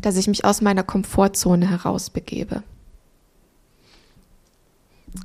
dass 0.00 0.16
ich 0.16 0.28
mich 0.28 0.44
aus 0.44 0.60
meiner 0.60 0.82
Komfortzone 0.82 1.68
herausbegebe. 1.68 2.62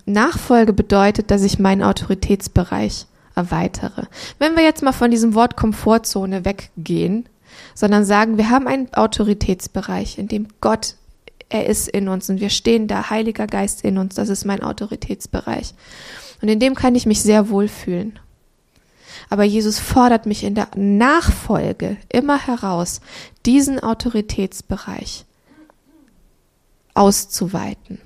Nachfolge 0.05 0.73
bedeutet, 0.73 1.31
dass 1.31 1.43
ich 1.43 1.59
meinen 1.59 1.83
Autoritätsbereich 1.83 3.07
erweitere. 3.35 4.07
Wenn 4.39 4.55
wir 4.55 4.63
jetzt 4.63 4.83
mal 4.83 4.93
von 4.93 5.11
diesem 5.11 5.33
Wort 5.33 5.57
Komfortzone 5.57 6.45
weggehen, 6.45 7.27
sondern 7.73 8.05
sagen, 8.05 8.37
wir 8.37 8.49
haben 8.49 8.67
einen 8.67 8.93
Autoritätsbereich, 8.93 10.17
in 10.17 10.27
dem 10.27 10.47
Gott, 10.61 10.95
er 11.49 11.65
ist 11.65 11.89
in 11.89 12.07
uns 12.07 12.29
und 12.29 12.39
wir 12.39 12.49
stehen 12.49 12.87
da, 12.87 13.09
Heiliger 13.09 13.47
Geist 13.47 13.83
in 13.83 13.97
uns, 13.97 14.15
das 14.15 14.29
ist 14.29 14.45
mein 14.45 14.63
Autoritätsbereich. 14.63 15.73
Und 16.41 16.47
in 16.47 16.59
dem 16.59 16.75
kann 16.75 16.95
ich 16.95 17.05
mich 17.05 17.21
sehr 17.21 17.49
wohl 17.49 17.67
fühlen. 17.67 18.19
Aber 19.29 19.43
Jesus 19.43 19.79
fordert 19.79 20.25
mich 20.25 20.43
in 20.43 20.55
der 20.55 20.67
Nachfolge 20.75 21.97
immer 22.09 22.39
heraus, 22.39 23.01
diesen 23.45 23.79
Autoritätsbereich 23.79 25.25
auszuweiten. 26.93 27.99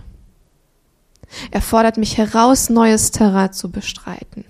Er 1.52 1.62
fordert 1.62 1.98
mich 1.98 2.18
heraus, 2.18 2.70
neues 2.70 3.12
Terrain 3.12 3.52
zu 3.52 3.72
bestreiten. 3.72 4.46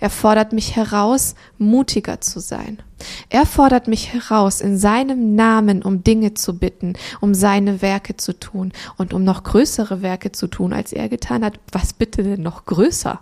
Er 0.00 0.10
fordert 0.10 0.52
mich 0.52 0.76
heraus, 0.76 1.34
mutiger 1.58 2.20
zu 2.20 2.40
sein. 2.40 2.82
Er 3.30 3.46
fordert 3.46 3.88
mich 3.88 4.12
heraus, 4.12 4.60
in 4.60 4.78
seinem 4.78 5.34
Namen 5.34 5.82
um 5.82 6.04
Dinge 6.04 6.34
zu 6.34 6.58
bitten, 6.58 6.94
um 7.20 7.34
seine 7.34 7.82
Werke 7.82 8.16
zu 8.16 8.38
tun 8.38 8.72
und 8.96 9.12
um 9.12 9.24
noch 9.24 9.42
größere 9.42 10.02
Werke 10.02 10.32
zu 10.32 10.46
tun, 10.46 10.72
als 10.72 10.92
er 10.92 11.08
getan 11.08 11.44
hat. 11.44 11.58
Was 11.72 11.94
bitte 11.94 12.22
denn 12.22 12.42
noch 12.42 12.66
größer? 12.66 13.20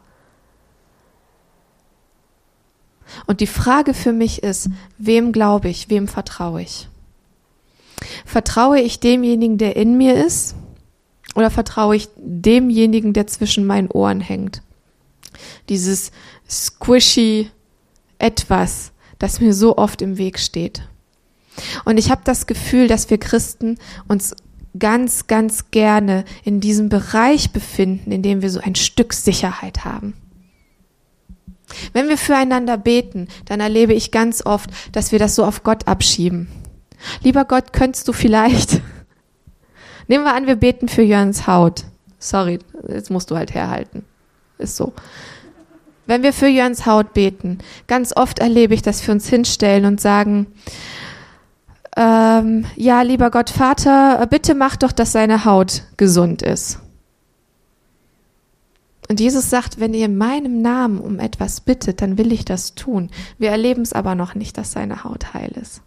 Und 3.26 3.40
die 3.40 3.46
Frage 3.46 3.94
für 3.94 4.12
mich 4.12 4.42
ist, 4.42 4.68
wem 4.98 5.32
glaube 5.32 5.68
ich, 5.68 5.90
wem 5.90 6.08
vertraue 6.08 6.62
ich? 6.62 6.88
Vertraue 8.24 8.80
ich 8.80 9.00
demjenigen, 9.00 9.58
der 9.58 9.76
in 9.76 9.96
mir 9.96 10.14
ist, 10.24 10.54
oder 11.34 11.50
vertraue 11.50 11.96
ich 11.96 12.08
demjenigen, 12.16 13.12
der 13.12 13.26
zwischen 13.26 13.66
meinen 13.66 13.90
Ohren 13.90 14.20
hängt? 14.20 14.62
Dieses 15.68 16.10
squishy 16.48 17.50
etwas, 18.18 18.92
das 19.18 19.40
mir 19.40 19.54
so 19.54 19.76
oft 19.76 20.02
im 20.02 20.18
Weg 20.18 20.38
steht. 20.38 20.82
Und 21.84 21.98
ich 21.98 22.10
habe 22.10 22.22
das 22.24 22.46
Gefühl, 22.46 22.88
dass 22.88 23.10
wir 23.10 23.18
Christen 23.18 23.78
uns 24.08 24.34
ganz, 24.78 25.26
ganz 25.26 25.70
gerne 25.70 26.24
in 26.44 26.60
diesem 26.60 26.88
Bereich 26.88 27.50
befinden, 27.50 28.12
in 28.12 28.22
dem 28.22 28.42
wir 28.42 28.50
so 28.50 28.60
ein 28.60 28.74
Stück 28.74 29.12
Sicherheit 29.12 29.84
haben. 29.84 30.14
Wenn 31.92 32.08
wir 32.08 32.18
füreinander 32.18 32.76
beten, 32.76 33.28
dann 33.46 33.60
erlebe 33.60 33.92
ich 33.94 34.10
ganz 34.10 34.44
oft, 34.44 34.70
dass 34.92 35.12
wir 35.12 35.18
das 35.18 35.34
so 35.34 35.44
auf 35.44 35.62
Gott 35.62 35.88
abschieben. 35.88 36.48
Lieber 37.22 37.44
Gott, 37.44 37.72
könntest 37.72 38.06
du 38.08 38.12
vielleicht. 38.12 38.80
Nehmen 40.08 40.24
wir 40.24 40.34
an, 40.34 40.46
wir 40.46 40.56
beten 40.56 40.88
für 40.88 41.02
Jörns 41.02 41.46
Haut. 41.46 41.84
Sorry, 42.18 42.58
jetzt 42.88 43.10
musst 43.10 43.30
du 43.30 43.36
halt 43.36 43.54
herhalten. 43.54 44.04
Ist 44.58 44.76
so. 44.76 44.92
Wenn 46.06 46.22
wir 46.22 46.32
für 46.32 46.48
Jörns 46.48 46.86
Haut 46.86 47.14
beten, 47.14 47.58
ganz 47.86 48.14
oft 48.14 48.40
erlebe 48.40 48.74
ich, 48.74 48.82
dass 48.82 49.06
wir 49.06 49.14
uns 49.14 49.28
hinstellen 49.28 49.84
und 49.84 50.00
sagen, 50.00 50.48
ähm, 51.96 52.66
ja, 52.76 53.02
lieber 53.02 53.30
Gott 53.30 53.50
Vater, 53.50 54.26
bitte 54.28 54.54
mach 54.54 54.76
doch, 54.76 54.92
dass 54.92 55.12
seine 55.12 55.44
Haut 55.44 55.84
gesund 55.96 56.42
ist. 56.42 56.80
Und 59.10 59.18
Jesus 59.18 59.50
sagt, 59.50 59.80
wenn 59.80 59.92
ihr 59.92 60.04
in 60.04 60.16
meinem 60.16 60.62
Namen 60.62 61.00
um 61.00 61.18
etwas 61.18 61.62
bittet, 61.62 62.00
dann 62.00 62.16
will 62.16 62.30
ich 62.30 62.44
das 62.44 62.76
tun. 62.76 63.10
Wir 63.38 63.50
erleben 63.50 63.82
es 63.82 63.92
aber 63.92 64.14
noch 64.14 64.36
nicht, 64.36 64.56
dass 64.56 64.70
seine 64.70 65.02
Haut 65.02 65.34
heil 65.34 65.50
ist. 65.60 65.82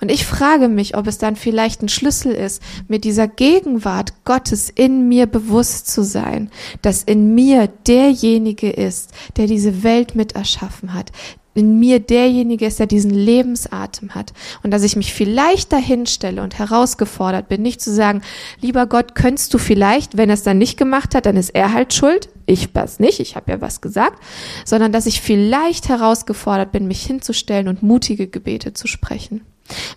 Und 0.00 0.12
ich 0.12 0.26
frage 0.26 0.68
mich, 0.68 0.96
ob 0.96 1.08
es 1.08 1.18
dann 1.18 1.34
vielleicht 1.34 1.82
ein 1.82 1.88
Schlüssel 1.88 2.30
ist, 2.30 2.62
mit 2.86 3.02
dieser 3.02 3.26
Gegenwart 3.26 4.24
Gottes 4.24 4.70
in 4.70 5.08
mir 5.08 5.26
bewusst 5.26 5.88
zu 5.88 6.04
sein, 6.04 6.52
dass 6.82 7.02
in 7.02 7.34
mir 7.34 7.66
derjenige 7.66 8.70
ist, 8.70 9.10
der 9.36 9.48
diese 9.48 9.82
Welt 9.82 10.14
mit 10.14 10.36
erschaffen 10.36 10.94
hat, 10.94 11.10
in 11.54 11.78
mir 11.78 12.00
derjenige 12.00 12.66
ist, 12.66 12.80
der 12.80 12.86
diesen 12.86 13.12
Lebensatem 13.12 14.14
hat. 14.14 14.32
Und 14.62 14.72
dass 14.72 14.82
ich 14.82 14.96
mich 14.96 15.14
vielleicht 15.14 15.72
dahin 15.72 16.06
stelle 16.06 16.42
und 16.42 16.58
herausgefordert 16.58 17.48
bin, 17.48 17.62
nicht 17.62 17.80
zu 17.80 17.94
sagen, 17.94 18.22
lieber 18.60 18.86
Gott, 18.86 19.14
könntest 19.14 19.54
du 19.54 19.58
vielleicht, 19.58 20.16
wenn 20.16 20.28
er 20.28 20.34
es 20.34 20.42
dann 20.42 20.58
nicht 20.58 20.76
gemacht 20.76 21.14
hat, 21.14 21.26
dann 21.26 21.36
ist 21.36 21.50
er 21.50 21.72
halt 21.72 21.94
schuld. 21.94 22.28
Ich 22.46 22.74
was 22.74 22.98
nicht, 22.98 23.20
ich 23.20 23.36
habe 23.36 23.52
ja 23.52 23.60
was 23.60 23.80
gesagt, 23.80 24.22
sondern 24.64 24.92
dass 24.92 25.06
ich 25.06 25.20
vielleicht 25.20 25.88
herausgefordert 25.88 26.72
bin, 26.72 26.88
mich 26.88 27.06
hinzustellen 27.06 27.68
und 27.68 27.82
mutige 27.82 28.26
Gebete 28.26 28.74
zu 28.74 28.86
sprechen. 28.86 29.42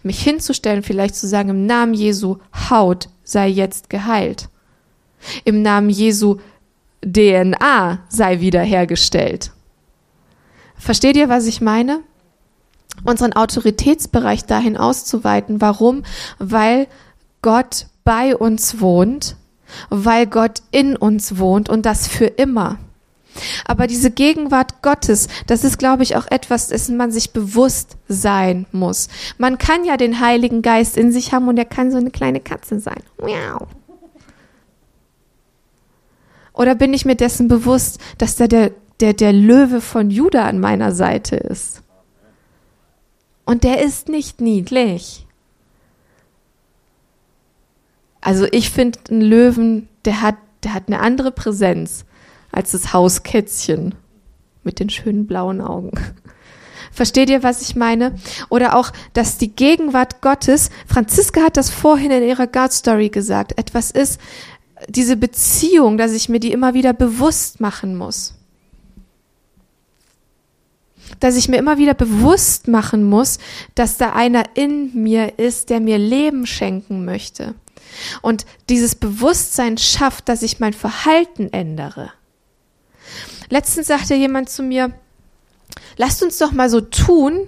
Mich 0.04 0.22
hinzustellen, 0.22 0.84
vielleicht 0.84 1.16
zu 1.16 1.28
sagen, 1.28 1.50
im 1.50 1.66
Namen 1.66 1.94
Jesu, 1.94 2.38
Haut 2.70 3.10
sei 3.24 3.50
jetzt 3.50 3.90
geheilt. 3.90 4.48
Im 5.44 5.62
Namen 5.62 5.90
Jesu, 5.90 6.38
DNA 7.02 8.00
sei 8.10 8.40
wiederhergestellt. 8.40 9.52
Versteht 10.78 11.18
ihr, 11.18 11.30
was 11.30 11.46
ich 11.46 11.62
meine? 11.62 12.02
Unseren 13.04 13.34
Autoritätsbereich 13.34 14.46
dahin 14.46 14.78
auszuweiten. 14.78 15.62
Warum? 15.62 16.04
Weil 16.40 16.88
Gott 17.42 17.88
bei 18.04 18.36
uns 18.36 18.80
wohnt, 18.80 19.36
weil 19.90 20.28
Gott 20.28 20.62
in 20.72 20.96
uns 20.96 21.38
wohnt 21.38 21.70
und 21.70 21.86
das 21.86 22.08
für 22.08 22.26
immer. 22.26 22.78
Aber 23.66 23.88
diese 23.88 24.12
Gegenwart 24.12 24.82
Gottes, 24.82 25.28
das 25.46 25.64
ist, 25.64 25.78
glaube 25.78 26.04
ich, 26.04 26.16
auch 26.16 26.26
etwas, 26.30 26.70
dessen 26.70 26.98
man 26.98 27.12
sich 27.12 27.32
bewusst 27.32 27.98
sein 28.08 28.66
muss. 28.72 29.10
Man 29.38 29.58
kann 29.58 29.86
ja 29.86 29.98
den 29.98 30.20
Heiligen 30.20 30.62
Geist 30.62 30.98
in 30.98 31.12
sich 31.12 31.34
haben 31.34 31.48
und 31.48 31.58
er 31.58 31.66
kann 31.66 31.92
so 31.92 31.98
eine 31.98 32.12
kleine 32.12 32.40
Katze 32.40 32.80
sein. 32.80 33.04
Miau. 33.22 33.68
Oder 36.54 36.74
bin 36.74 36.94
ich 36.94 37.06
mir 37.06 37.16
dessen 37.16 37.48
bewusst, 37.48 38.00
dass 38.18 38.36
da 38.36 38.48
der 38.48 38.72
der, 39.00 39.14
der 39.14 39.34
Löwe 39.34 39.82
von 39.82 40.10
Juda 40.10 40.46
an 40.46 40.60
meiner 40.60 40.92
Seite 40.92 41.36
ist. 41.36 41.84
Und 43.46 43.64
der 43.64 43.82
ist 43.82 44.10
nicht 44.10 44.42
niedlich. 44.42 45.26
Also 48.20 48.46
ich 48.52 48.72
finde 48.72 49.00
einen 49.10 49.22
Löwen, 49.22 49.88
der 50.06 50.22
hat, 50.22 50.36
der 50.64 50.74
hat 50.74 50.88
eine 50.88 51.00
andere 51.00 51.32
Präsenz 51.32 52.06
als 52.52 52.72
das 52.72 52.92
Hauskätzchen 52.92 53.96
mit 54.64 54.80
den 54.80 54.90
schönen 54.90 55.28
blauen 55.28 55.62
Augen. 55.62 55.92
Versteht 56.92 57.30
ihr, 57.30 57.44
was 57.44 57.62
ich 57.62 57.76
meine? 57.76 58.16
Oder 58.50 58.76
auch, 58.76 58.92
dass 59.14 59.38
die 59.38 59.56
Gegenwart 59.56 60.22
Gottes, 60.22 60.72
Franziska 60.88 61.42
hat 61.42 61.56
das 61.56 61.70
vorhin 61.70 62.12
in 62.12 62.24
ihrer 62.24 62.48
God 62.48 62.74
Story 62.74 63.10
gesagt, 63.10 63.58
etwas 63.58 63.92
ist, 63.92 64.20
diese 64.90 65.16
Beziehung, 65.16 65.98
dass 65.98 66.12
ich 66.12 66.28
mir 66.28 66.40
die 66.40 66.52
immer 66.52 66.74
wieder 66.74 66.94
bewusst 66.94 67.62
machen 67.62 67.96
muss 67.96 68.37
dass 71.20 71.36
ich 71.36 71.48
mir 71.48 71.58
immer 71.58 71.78
wieder 71.78 71.94
bewusst 71.94 72.68
machen 72.68 73.04
muss, 73.04 73.40
dass 73.76 73.98
da 73.98 74.14
einer 74.14 74.44
in 74.56 74.92
mir 74.94 75.40
ist, 75.40 75.70
der 75.70 75.80
mir 75.80 75.98
Leben 75.98 76.46
schenken 76.46 77.06
möchte. 77.06 77.56
Und 78.22 78.46
dieses 78.70 78.96
Bewusstsein 78.96 79.78
schafft, 79.78 80.30
dass 80.30 80.44
ich 80.44 80.60
mein 80.60 80.74
Verhalten 80.74 81.52
ändere. 81.52 82.12
Letztens 83.50 83.88
sagte 83.88 84.16
jemand 84.16 84.50
zu 84.50 84.62
mir, 84.62 84.92
lasst 85.96 86.22
uns 86.22 86.38
doch 86.38 86.52
mal 86.52 86.70
so 86.70 86.82
tun, 86.82 87.48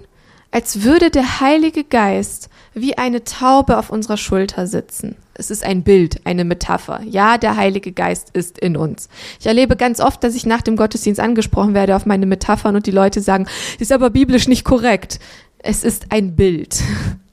als 0.50 0.82
würde 0.82 1.10
der 1.10 1.40
Heilige 1.40 1.84
Geist 1.84 2.48
wie 2.74 2.98
eine 2.98 3.24
Taube 3.24 3.78
auf 3.78 3.90
unserer 3.90 4.16
Schulter 4.16 4.66
sitzen. 4.66 5.16
Es 5.40 5.50
ist 5.50 5.64
ein 5.64 5.82
Bild, 5.82 6.20
eine 6.24 6.44
Metapher. 6.44 7.00
Ja, 7.06 7.38
der 7.38 7.56
Heilige 7.56 7.92
Geist 7.92 8.28
ist 8.34 8.58
in 8.58 8.76
uns. 8.76 9.08
Ich 9.40 9.46
erlebe 9.46 9.74
ganz 9.74 9.98
oft, 9.98 10.22
dass 10.22 10.34
ich 10.34 10.44
nach 10.44 10.60
dem 10.60 10.76
Gottesdienst 10.76 11.18
angesprochen 11.18 11.72
werde 11.72 11.96
auf 11.96 12.04
meine 12.04 12.26
Metaphern 12.26 12.76
und 12.76 12.86
die 12.86 12.90
Leute 12.90 13.22
sagen, 13.22 13.46
ist 13.78 13.90
aber 13.90 14.10
biblisch 14.10 14.48
nicht 14.48 14.64
korrekt. 14.64 15.18
Es 15.58 15.82
ist 15.82 16.12
ein 16.12 16.36
Bild. 16.36 16.82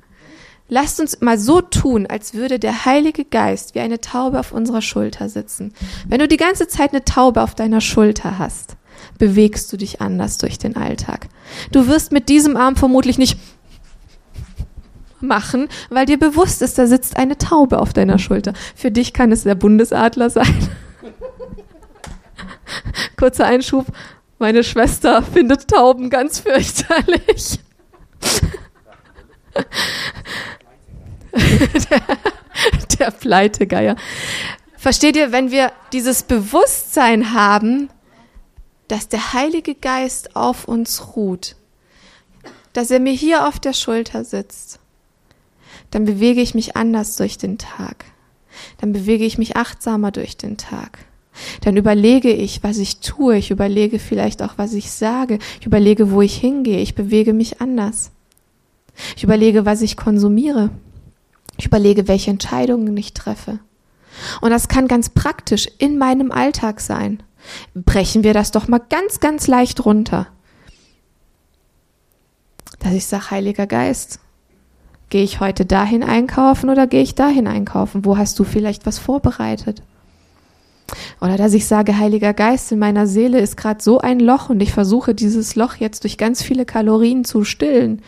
Lasst 0.70 1.02
uns 1.02 1.20
mal 1.20 1.38
so 1.38 1.60
tun, 1.60 2.08
als 2.08 2.34
würde 2.34 2.60
der 2.60 2.86
Heilige 2.86 3.26
Geist 3.26 3.76
wie 3.76 3.82
eine 3.82 4.00
Taube 4.00 4.40
auf 4.40 4.54
unserer 4.54 4.82
Schulter 4.82 5.28
sitzen. 5.28 5.74
Wenn 6.08 6.20
du 6.20 6.30
die 6.30 6.38
ganze 6.38 6.70
Zeit 6.70 6.92
eine 6.94 7.04
Taube 7.04 7.44
auf 7.44 7.56
deiner 7.56 7.82
Schulter 7.82 8.40
hast, 8.40 8.78
bewegst 9.18 9.72
du 9.74 9.78
dich 9.78 10.00
anders 10.00 10.38
durch 10.38 10.58
den 10.58 10.78
Alltag. 10.78 11.28
Du 11.74 11.88
wirst 11.88 12.14
mit 12.14 12.30
diesem 12.30 12.56
Arm 12.56 12.78
vermutlich 12.78 13.18
nicht 13.18 13.38
machen, 15.20 15.70
weil 15.90 16.06
dir 16.06 16.20
bewusst 16.20 16.62
ist, 16.62 16.78
da 16.78 16.88
sitzt 16.88 17.18
eine 17.18 17.38
Taube 17.38 17.80
auf 17.80 17.94
deiner 17.94 18.20
Schulter. 18.20 18.54
Für 18.76 18.92
dich 18.92 19.14
kann 19.14 19.32
es 19.32 19.44
der 19.44 19.56
Bundesadler 19.56 20.30
sein. 20.30 20.70
Kurzer 23.18 23.46
Einschub. 23.46 23.86
Meine 24.40 24.64
Schwester 24.64 25.24
findet 25.24 25.68
Tauben 25.68 26.10
ganz 26.10 26.40
fürchterlich 26.40 27.60
der, 31.90 32.02
der 33.00 33.12
Pleitegeier. 33.12 33.96
Versteht 34.78 35.16
ihr, 35.16 35.32
wenn 35.32 35.52
wir 35.52 35.72
dieses 35.92 36.24
Bewusstsein 36.24 37.34
haben, 37.34 37.90
dass 38.88 39.10
der 39.10 39.34
Heilige 39.34 39.76
Geist 39.76 40.36
auf 40.36 40.68
uns 40.68 41.16
ruht, 41.16 41.56
dass 42.74 42.92
er 42.92 43.00
mir 43.00 43.14
hier 43.14 43.48
auf 43.48 43.60
der 43.60 43.74
Schulter 43.74 44.24
sitzt, 44.24 44.80
dann 45.92 46.06
bewege 46.06 46.42
ich 46.42 46.54
mich 46.54 46.76
anders 46.76 47.16
durch 47.16 47.38
den 47.38 47.58
Tag. 47.58 48.06
Dann 48.80 48.94
bewege 48.94 49.26
ich 49.26 49.38
mich 49.38 49.56
achtsamer 49.56 50.12
durch 50.12 50.38
den 50.38 50.58
Tag. 50.58 51.00
Dann 51.62 51.78
überlege 51.78 52.32
ich, 52.32 52.64
was 52.64 52.78
ich 52.78 53.00
tue. 53.00 53.38
Ich 53.38 53.52
überlege 53.52 54.00
vielleicht 54.00 54.42
auch, 54.42 54.58
was 54.58 54.74
ich 54.74 54.92
sage. 54.92 55.40
Ich 55.60 55.68
überlege, 55.68 56.12
wo 56.12 56.22
ich 56.22 56.36
hingehe. 56.36 56.80
Ich 56.80 56.96
bewege 56.96 57.34
mich 57.34 57.62
anders. 57.62 58.12
Ich 59.16 59.24
überlege, 59.24 59.66
was 59.66 59.82
ich 59.82 59.98
konsumiere. 59.98 60.72
Ich 61.58 61.68
überlege, 61.68 62.08
welche 62.08 62.32
Entscheidungen 62.32 62.96
ich 62.98 63.14
treffe. 63.14 63.60
Und 64.42 64.50
das 64.50 64.68
kann 64.68 64.88
ganz 64.88 65.10
praktisch 65.10 65.68
in 65.78 65.98
meinem 65.98 66.32
Alltag 66.32 66.82
sein. 66.82 67.22
Brechen 67.76 68.24
wir 68.24 68.34
das 68.34 68.52
doch 68.52 68.68
mal 68.68 68.82
ganz, 68.90 69.20
ganz 69.20 69.48
leicht 69.48 69.86
runter. 69.86 70.28
Dass 72.80 72.94
ich 72.94 73.06
sage, 73.06 73.32
Heiliger 73.32 73.68
Geist, 73.68 74.20
gehe 75.10 75.24
ich 75.24 75.40
heute 75.40 75.66
dahin 75.66 76.04
einkaufen 76.04 76.70
oder 76.70 76.88
gehe 76.88 77.02
ich 77.02 77.16
dahin 77.16 77.48
einkaufen? 77.48 78.06
Wo 78.06 78.18
hast 78.18 78.38
du 78.40 78.44
vielleicht 78.44 78.86
was 78.86 79.00
vorbereitet? 79.00 79.82
Oder 81.20 81.38
dass 81.38 81.54
ich 81.54 81.68
sage, 81.68 81.98
Heiliger 81.98 82.34
Geist, 82.34 82.72
in 82.72 82.80
meiner 82.80 83.08
Seele 83.08 83.40
ist 83.40 83.58
gerade 83.58 83.82
so 83.82 84.00
ein 84.00 84.20
Loch 84.20 84.50
und 84.50 84.62
ich 84.62 84.72
versuche 84.72 85.14
dieses 85.14 85.56
Loch 85.56 85.76
jetzt 85.76 86.04
durch 86.04 86.18
ganz 86.18 86.42
viele 86.42 86.66
Kalorien 86.66 87.26
zu 87.26 87.44
stillen. 87.44 88.02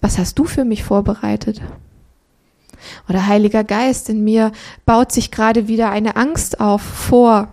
Was 0.00 0.18
hast 0.18 0.38
du 0.38 0.44
für 0.44 0.64
mich 0.64 0.84
vorbereitet? 0.84 1.60
Oder 3.08 3.26
Heiliger 3.26 3.64
Geist, 3.64 4.08
in 4.08 4.24
mir 4.24 4.52
baut 4.86 5.12
sich 5.12 5.30
gerade 5.30 5.68
wieder 5.68 5.90
eine 5.90 6.16
Angst 6.16 6.60
auf 6.60 6.82
vor, 6.82 7.48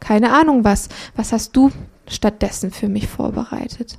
keine 0.00 0.32
Ahnung 0.32 0.64
was. 0.64 0.88
Was 1.16 1.32
hast 1.32 1.56
du 1.56 1.70
stattdessen 2.06 2.70
für 2.70 2.88
mich 2.88 3.08
vorbereitet? 3.08 3.98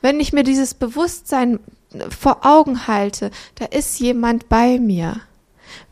Wenn 0.00 0.20
ich 0.20 0.32
mir 0.32 0.44
dieses 0.44 0.74
Bewusstsein 0.74 1.58
vor 2.10 2.44
Augen 2.44 2.86
halte, 2.86 3.30
da 3.56 3.66
ist 3.66 3.98
jemand 4.00 4.48
bei 4.48 4.78
mir, 4.78 5.20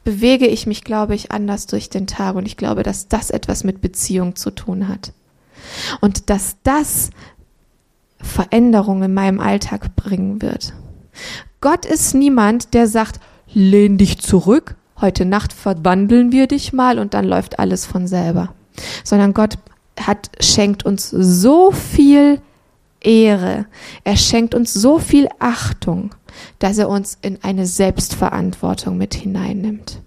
bewege 0.04 0.46
ich 0.46 0.66
mich, 0.66 0.84
glaube 0.84 1.14
ich, 1.14 1.30
anders 1.30 1.66
durch 1.66 1.90
den 1.90 2.06
Tag. 2.06 2.36
Und 2.36 2.46
ich 2.46 2.56
glaube, 2.56 2.82
dass 2.82 3.08
das 3.08 3.30
etwas 3.30 3.64
mit 3.64 3.80
Beziehung 3.80 4.36
zu 4.36 4.50
tun 4.50 4.88
hat. 4.88 5.12
Und 6.00 6.30
dass 6.30 6.56
das 6.62 7.10
Veränderung 8.20 9.02
in 9.02 9.14
meinem 9.14 9.40
Alltag 9.40 9.96
bringen 9.96 10.42
wird. 10.42 10.74
Gott 11.60 11.84
ist 11.84 12.14
niemand, 12.14 12.74
der 12.74 12.86
sagt, 12.86 13.20
lehn 13.52 13.98
dich 13.98 14.18
zurück, 14.20 14.76
heute 15.00 15.24
Nacht 15.24 15.52
verwandeln 15.52 16.32
wir 16.32 16.46
dich 16.46 16.72
mal 16.72 16.98
und 16.98 17.14
dann 17.14 17.24
läuft 17.24 17.58
alles 17.58 17.86
von 17.86 18.06
selber. 18.06 18.54
Sondern 19.04 19.34
Gott 19.34 19.58
hat, 19.98 20.30
schenkt 20.40 20.84
uns 20.84 21.10
so 21.10 21.72
viel 21.72 22.40
Ehre. 23.00 23.66
Er 24.04 24.16
schenkt 24.16 24.54
uns 24.54 24.72
so 24.72 24.98
viel 24.98 25.28
Achtung, 25.38 26.14
dass 26.58 26.78
er 26.78 26.88
uns 26.88 27.18
in 27.22 27.38
eine 27.42 27.66
Selbstverantwortung 27.66 28.96
mit 28.96 29.14
hineinnimmt. 29.14 30.00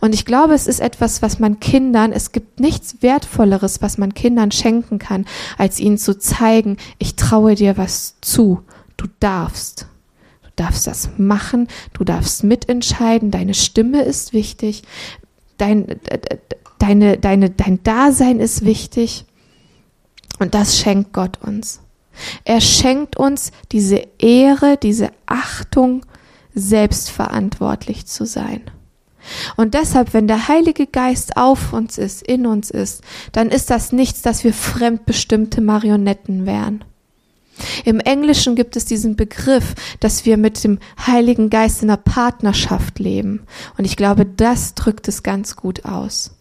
Und 0.00 0.14
ich 0.14 0.26
glaube, 0.26 0.52
es 0.52 0.66
ist 0.66 0.80
etwas, 0.80 1.22
was 1.22 1.38
man 1.38 1.58
Kindern, 1.58 2.12
es 2.12 2.32
gibt 2.32 2.60
nichts 2.60 3.00
Wertvolleres, 3.00 3.80
was 3.80 3.96
man 3.96 4.12
Kindern 4.12 4.50
schenken 4.50 4.98
kann, 4.98 5.24
als 5.56 5.80
ihnen 5.80 5.96
zu 5.96 6.18
zeigen, 6.18 6.76
ich 6.98 7.16
traue 7.16 7.54
dir 7.54 7.78
was 7.78 8.16
zu, 8.20 8.62
du 8.98 9.06
darfst 9.18 9.86
darfst 10.56 10.86
das 10.86 11.10
machen, 11.18 11.68
du 11.92 12.04
darfst 12.04 12.44
mitentscheiden, 12.44 13.30
deine 13.30 13.54
Stimme 13.54 14.02
ist 14.02 14.32
wichtig, 14.32 14.82
dein, 15.58 16.00
deine, 16.78 17.18
deine, 17.18 17.50
dein 17.50 17.82
Dasein 17.82 18.40
ist 18.40 18.64
wichtig. 18.64 19.24
Und 20.38 20.54
das 20.54 20.78
schenkt 20.78 21.12
Gott 21.12 21.38
uns. 21.42 21.81
Er 22.44 22.60
schenkt 22.60 23.16
uns 23.16 23.52
diese 23.72 24.06
Ehre, 24.18 24.76
diese 24.76 25.10
Achtung, 25.26 26.04
selbstverantwortlich 26.54 28.06
zu 28.06 28.26
sein. 28.26 28.62
Und 29.56 29.74
deshalb, 29.74 30.14
wenn 30.14 30.26
der 30.26 30.48
Heilige 30.48 30.86
Geist 30.86 31.36
auf 31.36 31.72
uns 31.72 31.96
ist, 31.96 32.22
in 32.22 32.46
uns 32.46 32.70
ist, 32.70 33.02
dann 33.30 33.50
ist 33.50 33.70
das 33.70 33.92
nichts, 33.92 34.22
dass 34.22 34.44
wir 34.44 34.52
fremdbestimmte 34.52 35.60
Marionetten 35.60 36.44
wären. 36.44 36.84
Im 37.84 38.00
Englischen 38.00 38.56
gibt 38.56 38.76
es 38.76 38.84
diesen 38.84 39.14
Begriff, 39.14 39.74
dass 40.00 40.24
wir 40.24 40.36
mit 40.36 40.64
dem 40.64 40.78
Heiligen 41.06 41.50
Geist 41.50 41.82
in 41.82 41.90
einer 41.90 41.98
Partnerschaft 41.98 42.98
leben. 42.98 43.46
Und 43.76 43.84
ich 43.84 43.96
glaube, 43.96 44.26
das 44.26 44.74
drückt 44.74 45.06
es 45.06 45.22
ganz 45.22 45.54
gut 45.54 45.84
aus. 45.84 46.32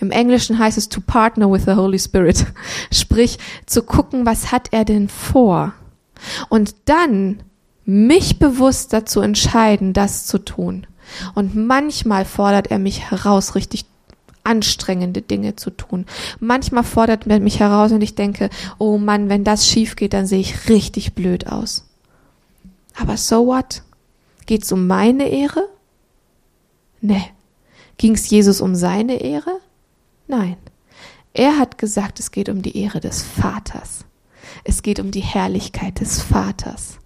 Im 0.00 0.10
Englischen 0.10 0.58
heißt 0.58 0.78
es 0.78 0.88
to 0.88 1.00
partner 1.00 1.50
with 1.50 1.64
the 1.64 1.74
Holy 1.74 1.98
Spirit. 1.98 2.46
Sprich, 2.92 3.38
zu 3.66 3.82
gucken, 3.82 4.26
was 4.26 4.52
hat 4.52 4.68
er 4.72 4.84
denn 4.84 5.08
vor? 5.08 5.72
Und 6.48 6.74
dann 6.86 7.42
mich 7.84 8.38
bewusst 8.38 8.92
dazu 8.92 9.20
entscheiden, 9.20 9.92
das 9.92 10.26
zu 10.26 10.38
tun. 10.38 10.86
Und 11.34 11.54
manchmal 11.54 12.24
fordert 12.24 12.70
er 12.70 12.78
mich 12.78 13.10
heraus, 13.10 13.54
richtig 13.54 13.84
anstrengende 14.42 15.22
Dinge 15.22 15.56
zu 15.56 15.70
tun. 15.70 16.06
Manchmal 16.38 16.84
fordert 16.84 17.26
er 17.26 17.40
mich 17.40 17.60
heraus 17.60 17.92
und 17.92 18.02
ich 18.02 18.14
denke, 18.14 18.50
oh 18.78 18.98
Mann, 18.98 19.28
wenn 19.28 19.42
das 19.42 19.66
schief 19.66 19.96
geht, 19.96 20.12
dann 20.12 20.26
sehe 20.26 20.40
ich 20.40 20.68
richtig 20.68 21.14
blöd 21.14 21.46
aus. 21.46 21.86
Aber 22.94 23.16
so 23.16 23.46
what? 23.46 23.82
Geht's 24.46 24.70
um 24.70 24.86
meine 24.86 25.28
Ehre? 25.28 25.66
Nee. 27.00 27.24
Ging's 27.96 28.28
Jesus 28.28 28.60
um 28.60 28.74
seine 28.74 29.20
Ehre? 29.20 29.60
Nein. 30.26 30.56
Er 31.32 31.58
hat 31.58 31.78
gesagt, 31.78 32.20
es 32.20 32.30
geht 32.30 32.48
um 32.48 32.62
die 32.62 32.76
Ehre 32.78 33.00
des 33.00 33.22
Vaters. 33.22 34.04
Es 34.62 34.82
geht 34.82 35.00
um 35.00 35.10
die 35.10 35.20
Herrlichkeit 35.20 36.00
des 36.00 36.22
Vaters. 36.22 36.98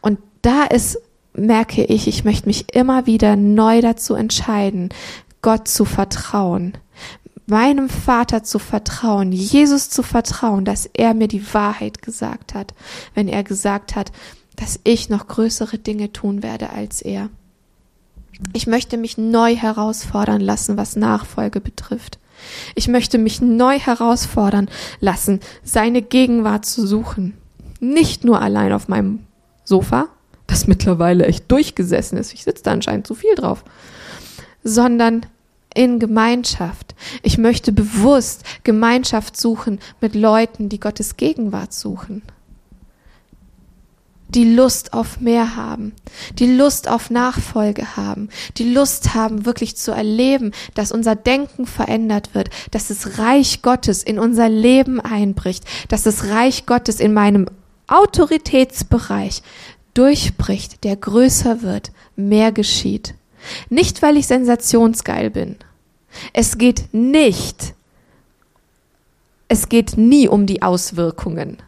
Und 0.00 0.18
da 0.42 0.64
ist 0.64 0.98
merke 1.32 1.84
ich, 1.84 2.08
ich 2.08 2.24
möchte 2.24 2.48
mich 2.48 2.74
immer 2.74 3.06
wieder 3.06 3.36
neu 3.36 3.80
dazu 3.80 4.14
entscheiden, 4.14 4.90
Gott 5.42 5.68
zu 5.68 5.84
vertrauen, 5.84 6.76
meinem 7.46 7.88
Vater 7.88 8.42
zu 8.42 8.58
vertrauen, 8.58 9.32
Jesus 9.32 9.90
zu 9.90 10.02
vertrauen, 10.02 10.64
dass 10.64 10.86
er 10.86 11.14
mir 11.14 11.28
die 11.28 11.54
Wahrheit 11.54 12.02
gesagt 12.02 12.54
hat, 12.54 12.74
wenn 13.14 13.28
er 13.28 13.42
gesagt 13.42 13.96
hat, 13.96 14.12
dass 14.56 14.78
ich 14.84 15.08
noch 15.08 15.26
größere 15.26 15.78
Dinge 15.78 16.12
tun 16.12 16.42
werde 16.42 16.70
als 16.70 17.00
er. 17.00 17.30
Ich 18.52 18.66
möchte 18.66 18.96
mich 18.96 19.18
neu 19.18 19.56
herausfordern 19.56 20.40
lassen, 20.40 20.76
was 20.76 20.96
Nachfolge 20.96 21.60
betrifft. 21.60 22.18
Ich 22.74 22.88
möchte 22.88 23.18
mich 23.18 23.40
neu 23.40 23.78
herausfordern 23.78 24.68
lassen, 25.00 25.40
seine 25.62 26.02
Gegenwart 26.02 26.66
zu 26.66 26.86
suchen. 26.86 27.34
Nicht 27.80 28.24
nur 28.24 28.40
allein 28.42 28.72
auf 28.72 28.88
meinem 28.88 29.20
Sofa, 29.64 30.08
das 30.46 30.66
mittlerweile 30.66 31.26
echt 31.26 31.50
durchgesessen 31.50 32.18
ist. 32.18 32.34
Ich 32.34 32.44
sitze 32.44 32.64
da 32.64 32.72
anscheinend 32.72 33.06
zu 33.06 33.14
viel 33.14 33.34
drauf 33.34 33.64
sondern 34.62 35.26
in 35.74 35.98
Gemeinschaft. 35.98 36.94
Ich 37.22 37.38
möchte 37.38 37.72
bewusst 37.72 38.44
Gemeinschaft 38.64 39.36
suchen 39.36 39.78
mit 40.00 40.14
Leuten, 40.14 40.68
die 40.68 40.80
Gottes 40.80 41.16
Gegenwart 41.16 41.72
suchen. 41.72 42.22
Die 44.34 44.54
Lust 44.54 44.92
auf 44.92 45.20
mehr 45.20 45.56
haben, 45.56 45.92
die 46.38 46.46
Lust 46.46 46.88
auf 46.88 47.10
Nachfolge 47.10 47.96
haben, 47.96 48.28
die 48.56 48.72
Lust 48.72 49.14
haben, 49.14 49.44
wirklich 49.44 49.76
zu 49.76 49.92
erleben, 49.92 50.52
dass 50.74 50.92
unser 50.92 51.16
Denken 51.16 51.66
verändert 51.66 52.34
wird, 52.34 52.50
dass 52.70 52.88
das 52.88 53.18
Reich 53.18 53.62
Gottes 53.62 54.02
in 54.02 54.18
unser 54.18 54.48
Leben 54.48 55.00
einbricht, 55.00 55.64
dass 55.88 56.04
das 56.04 56.28
Reich 56.28 56.66
Gottes 56.66 57.00
in 57.00 57.12
meinem 57.12 57.46
Autoritätsbereich 57.86 59.42
durchbricht, 59.94 60.84
der 60.84 60.96
größer 60.96 61.62
wird, 61.62 61.90
mehr 62.14 62.52
geschieht. 62.52 63.14
Nicht, 63.68 64.02
weil 64.02 64.16
ich 64.16 64.26
sensationsgeil 64.26 65.30
bin. 65.30 65.56
Es 66.32 66.58
geht 66.58 66.92
nicht, 66.92 67.74
es 69.48 69.68
geht 69.68 69.96
nie 69.96 70.28
um 70.28 70.46
die 70.46 70.62
Auswirkungen. 70.62 71.58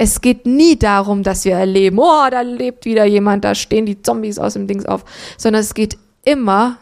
Es 0.00 0.20
geht 0.20 0.46
nie 0.46 0.78
darum, 0.78 1.24
dass 1.24 1.44
wir 1.44 1.54
erleben, 1.54 1.98
oh, 1.98 2.30
da 2.30 2.42
lebt 2.42 2.84
wieder 2.84 3.04
jemand, 3.04 3.42
da 3.42 3.56
stehen 3.56 3.84
die 3.84 4.00
Zombies 4.00 4.38
aus 4.38 4.52
dem 4.52 4.68
Dings 4.68 4.86
auf, 4.86 5.04
sondern 5.36 5.60
es 5.60 5.74
geht 5.74 5.98
immer, 6.24 6.78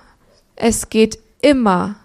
es 0.55 0.91
geht 0.91 1.19
immer, 1.41 1.97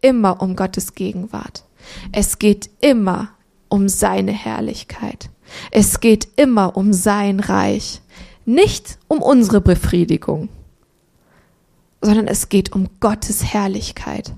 immer 0.00 0.40
um 0.40 0.56
Gottes 0.56 0.94
Gegenwart. 0.94 1.64
Es 2.10 2.38
geht 2.38 2.70
immer 2.80 3.32
um 3.68 3.90
seine 3.90 4.32
Herrlichkeit. 4.32 5.28
Es 5.72 6.00
geht 6.00 6.26
immer 6.36 6.74
um 6.74 6.94
sein 6.94 7.40
Reich, 7.40 8.00
nicht 8.46 8.98
um 9.08 9.20
unsere 9.20 9.60
Befriedigung, 9.60 10.48
sondern 12.00 12.26
es 12.26 12.48
geht 12.48 12.72
um 12.72 12.88
Gottes 13.00 13.44
Herrlichkeit. 13.44 14.32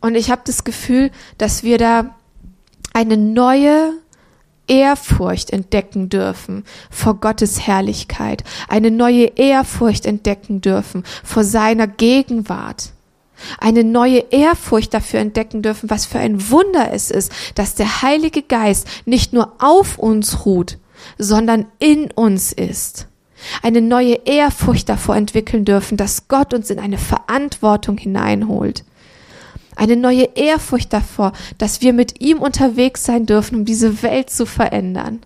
Und 0.00 0.14
ich 0.14 0.30
habe 0.30 0.40
das 0.46 0.64
Gefühl, 0.64 1.10
dass 1.36 1.62
wir 1.62 1.76
da 1.76 2.14
eine 2.94 3.18
neue 3.18 3.92
Ehrfurcht 4.70 5.50
entdecken 5.50 6.08
dürfen 6.08 6.64
vor 6.90 7.16
Gottes 7.16 7.66
Herrlichkeit, 7.66 8.44
eine 8.68 8.92
neue 8.92 9.24
Ehrfurcht 9.36 10.06
entdecken 10.06 10.60
dürfen 10.60 11.02
vor 11.24 11.42
seiner 11.42 11.88
Gegenwart, 11.88 12.92
eine 13.58 13.82
neue 13.82 14.20
Ehrfurcht 14.30 14.94
dafür 14.94 15.18
entdecken 15.18 15.62
dürfen, 15.62 15.90
was 15.90 16.06
für 16.06 16.20
ein 16.20 16.50
Wunder 16.50 16.92
es 16.92 17.10
ist, 17.10 17.32
dass 17.56 17.74
der 17.74 18.02
Heilige 18.02 18.42
Geist 18.42 18.86
nicht 19.06 19.32
nur 19.32 19.54
auf 19.58 19.98
uns 19.98 20.46
ruht, 20.46 20.78
sondern 21.18 21.66
in 21.80 22.12
uns 22.12 22.52
ist. 22.52 23.08
Eine 23.62 23.80
neue 23.80 24.20
Ehrfurcht 24.26 24.88
davor 24.88 25.16
entwickeln 25.16 25.64
dürfen, 25.64 25.96
dass 25.96 26.28
Gott 26.28 26.54
uns 26.54 26.70
in 26.70 26.78
eine 26.78 26.98
Verantwortung 26.98 27.98
hineinholt 27.98 28.84
eine 29.80 29.96
neue 29.96 30.28
Ehrfurcht 30.34 30.92
davor, 30.92 31.32
dass 31.56 31.80
wir 31.80 31.94
mit 31.94 32.20
ihm 32.20 32.38
unterwegs 32.38 33.04
sein 33.04 33.24
dürfen, 33.24 33.56
um 33.56 33.64
diese 33.64 34.02
Welt 34.02 34.28
zu 34.28 34.44
verändern. 34.44 35.20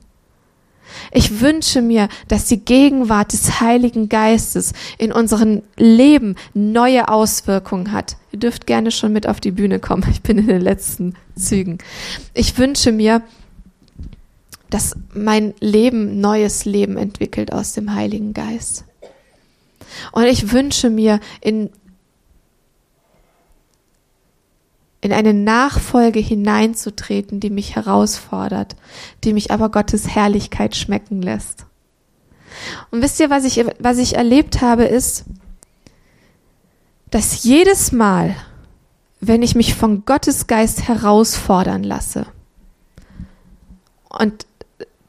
Ich 1.11 1.41
wünsche 1.41 1.83
mir, 1.83 2.09
dass 2.29 2.47
die 2.47 2.65
Gegenwart 2.65 3.33
des 3.33 3.61
Heiligen 3.61 4.09
Geistes 4.09 4.73
in 4.97 5.11
unserem 5.11 5.63
Leben 5.77 6.37
neue 6.55 7.09
Auswirkungen 7.09 7.91
hat. 7.91 8.17
Ihr 8.31 8.39
dürft 8.39 8.69
gerne 8.69 8.93
schon 8.93 9.13
mit 9.13 9.27
auf 9.27 9.41
die 9.41 9.51
Bühne 9.51 9.81
kommen. 9.81 10.07
Ich 10.09 10.23
bin 10.23 10.39
in 10.39 10.47
den 10.47 10.63
letzten 10.63 11.15
Zügen. 11.35 11.79
Ich 12.33 12.57
wünsche 12.57 12.93
mir, 12.93 13.23
dass 14.71 14.95
mein 15.13 15.53
Leben 15.59 16.21
neues 16.21 16.65
Leben 16.65 16.97
entwickelt 16.97 17.53
aus 17.53 17.73
dem 17.73 17.93
Heiligen 17.93 18.35
Geist. 18.35 18.85
Und 20.13 20.27
ich 20.27 20.53
wünsche 20.53 20.91
mir 20.91 21.19
in 21.41 21.71
in 25.05 25.13
eine 25.13 25.35
Nachfolge 25.35 26.19
hineinzutreten, 26.19 27.39
die 27.39 27.51
mich 27.51 27.77
herausfordert, 27.77 28.75
die 29.23 29.35
mich 29.35 29.51
aber 29.51 29.69
Gottes 29.69 30.09
Herrlichkeit 30.09 30.75
schmecken 30.77 31.21
lässt. 31.21 31.67
Und 32.91 33.03
wisst 33.03 33.21
ihr, 33.21 33.29
was 33.29 33.45
ich, 33.45 33.67
was 33.79 33.99
ich 33.99 34.17
erlebt 34.17 34.63
habe, 34.63 34.85
ist, 34.85 35.27
dass 37.11 37.45
jedes 37.45 37.93
Mal, 37.93 38.35
wenn 39.21 39.43
ich 39.43 39.55
mich 39.55 39.75
von 39.75 40.07
Gottes 40.07 40.47
Geist 40.47 40.89
herausfordern 40.89 41.83
lasse, 41.83 42.25
und 44.09 44.47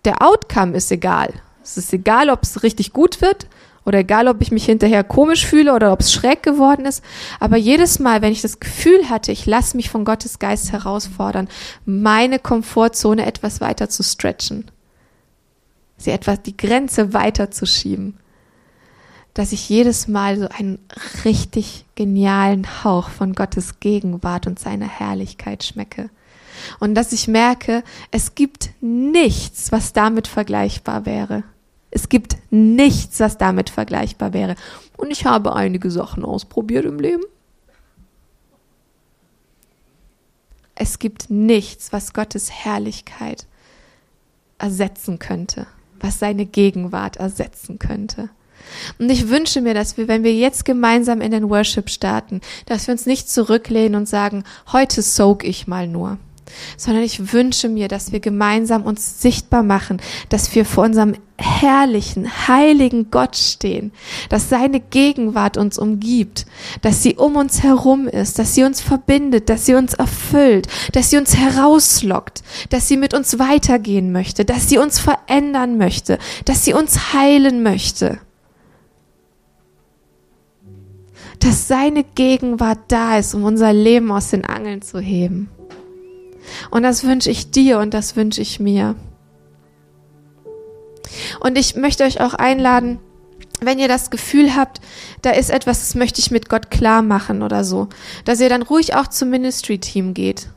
der 0.04 0.22
Outcome 0.22 0.76
ist 0.76 0.92
egal. 0.92 1.34
Es 1.65 1.78
ist 1.78 1.91
egal, 1.91 2.30
ob 2.30 2.43
es 2.43 2.62
richtig 2.62 2.93
gut 2.93 3.21
wird 3.21 3.47
oder 3.86 3.99
egal, 3.99 4.28
ob 4.28 4.39
ich 4.41 4.51
mich 4.51 4.65
hinterher 4.65 5.04
komisch 5.04 5.45
fühle 5.45 5.73
oder 5.73 5.91
ob 5.91 6.01
es 6.01 6.13
schräg 6.13 6.43
geworden 6.43 6.86
ist. 6.86 7.04
Aber 7.39 7.58
jedes 7.58 7.97
Mal, 7.99 8.21
wenn 8.21 8.32
ich 8.32 8.43
das 8.43 8.60
Gefühl 8.60 9.10
hatte, 9.10 9.32
ich 9.32 9.47
lasse 9.47 9.75
mich 9.75 9.89
von 9.89 10.06
Gottes 10.06 10.38
Geist 10.38 10.71
herausfordern, 10.71 11.47
meine 11.86 12.38
Komfortzone 12.38 13.25
etwas 13.25 13.62
weiter 13.62 13.89
zu 13.89 14.04
stretchen, 14.04 14.69
sie 15.97 16.12
etwas 16.12 16.43
die 16.43 16.56
Grenze 16.56 17.13
weiter 17.13 17.49
zu 17.49 17.65
schieben, 17.65 18.17
dass 19.34 19.51
ich 19.51 19.67
jedes 19.67 20.08
Mal 20.08 20.38
so 20.38 20.47
einen 20.47 20.80
richtig 21.25 21.86
genialen 21.95 22.84
Hauch 22.84 23.10
von 23.10 23.34
Gottes 23.34 23.80
Gegenwart 23.80 24.45
und 24.45 24.60
seiner 24.60 24.88
Herrlichkeit 24.88 25.63
schmecke. 25.63 26.10
Und 26.80 26.95
dass 26.95 27.12
ich 27.12 27.28
merke, 27.28 27.84
es 28.12 28.36
gibt 28.36 28.69
nichts, 28.82 29.71
was 29.71 29.93
damit 29.93 30.28
vergleichbar 30.28 31.06
wäre. 31.06 31.43
Es 31.96 32.10
gibt 32.10 32.36
nichts, 32.52 33.22
was 33.22 33.38
damit 33.38 33.70
vergleichbar 33.70 34.34
wäre. 34.34 34.56
Und 34.98 35.12
ich 35.12 35.26
habe 35.26 35.56
einige 35.56 35.90
Sachen 35.90 36.26
ausprobiert 36.26 36.84
im 36.84 37.00
Leben. 37.00 37.24
Es 40.76 41.00
gibt 41.00 41.30
nichts, 41.30 41.94
was 41.94 42.12
Gottes 42.12 42.52
Herrlichkeit 42.52 43.48
ersetzen 44.58 45.20
könnte, 45.20 45.68
was 45.98 46.20
seine 46.20 46.46
Gegenwart 46.46 47.16
ersetzen 47.16 47.80
könnte. 47.80 48.30
Und 49.00 49.10
ich 49.10 49.30
wünsche 49.30 49.62
mir, 49.62 49.74
dass 49.74 49.96
wir, 49.96 50.10
wenn 50.10 50.26
wir 50.26 50.34
jetzt 50.34 50.66
gemeinsam 50.66 51.22
in 51.22 51.32
den 51.32 51.50
Worship 51.50 51.90
starten, 51.90 52.42
dass 52.66 52.88
wir 52.88 52.92
uns 52.92 53.06
nicht 53.06 53.30
zurücklehnen 53.30 53.96
und 53.96 54.10
sagen, 54.10 54.44
heute 54.74 55.02
soak 55.02 55.46
ich 55.46 55.66
mal 55.66 55.88
nur 55.88 56.18
sondern 56.78 57.04
ich 57.04 57.34
wünsche 57.34 57.70
mir, 57.70 57.88
dass 57.88 58.12
wir 58.12 58.20
gemeinsam 58.20 58.84
uns 58.84 59.22
sichtbar 59.22 59.64
machen, 59.64 60.02
dass 60.30 60.54
wir 60.56 60.66
vor 60.66 60.84
unserem 60.84 61.16
herrlichen, 61.38 62.48
heiligen 62.48 63.12
Gott 63.12 63.36
stehen, 63.36 63.92
dass 64.30 64.50
seine 64.50 64.80
Gegenwart 64.80 65.58
uns 65.58 65.78
umgibt, 65.78 66.46
dass 66.82 67.04
sie 67.04 67.16
um 67.16 67.36
uns 67.36 67.62
herum 67.62 68.08
ist, 68.08 68.40
dass 68.40 68.56
sie 68.56 68.64
uns 68.64 68.82
verbindet, 68.82 69.50
dass 69.50 69.66
sie 69.66 69.76
uns 69.76 69.94
erfüllt, 69.94 70.68
dass 70.94 71.10
sie 71.10 71.18
uns 71.18 71.36
herauslockt, 71.36 72.42
dass 72.70 72.88
sie 72.88 72.98
mit 72.98 73.14
uns 73.14 73.38
weitergehen 73.38 74.12
möchte, 74.12 74.46
dass 74.46 74.70
sie 74.70 74.78
uns 74.78 75.00
verändern 75.00 75.78
möchte, 75.78 76.20
dass 76.46 76.64
sie 76.64 76.74
uns 76.74 77.14
heilen 77.14 77.64
möchte. 77.64 78.20
Dass 81.40 81.68
seine 81.68 82.04
Gegenwart 82.04 82.80
da 82.88 83.18
ist, 83.18 83.36
um 83.36 83.44
unser 83.44 83.74
Leben 83.74 84.10
aus 84.12 84.30
den 84.30 84.46
Angeln 84.46 84.82
zu 84.82 85.00
heben. 85.00 85.50
Und 86.72 86.84
das 86.84 87.04
wünsche 87.04 87.30
ich 87.30 87.52
dir 87.52 87.80
und 87.80 87.94
das 87.94 88.16
wünsche 88.16 88.42
ich 88.42 88.60
mir. 88.60 88.96
Und 91.40 91.58
ich 91.58 91.76
möchte 91.76 92.04
euch 92.04 92.22
auch 92.22 92.34
einladen, 92.34 93.00
wenn 93.62 93.80
ihr 93.80 93.88
das 93.88 94.10
Gefühl 94.10 94.56
habt, 94.56 94.82
da 95.22 95.32
ist 95.32 95.50
etwas, 95.50 95.80
das 95.80 95.96
möchte 95.96 96.20
ich 96.20 96.32
mit 96.32 96.50
Gott 96.50 96.72
klar 96.72 97.02
machen 97.02 97.42
oder 97.42 97.64
so, 97.64 97.88
dass 98.26 98.42
ihr 98.42 98.50
dann 98.50 98.64
ruhig 98.64 98.96
auch 98.96 99.08
zum 99.08 99.30
Ministry-Team 99.30 100.14
geht 100.14 100.50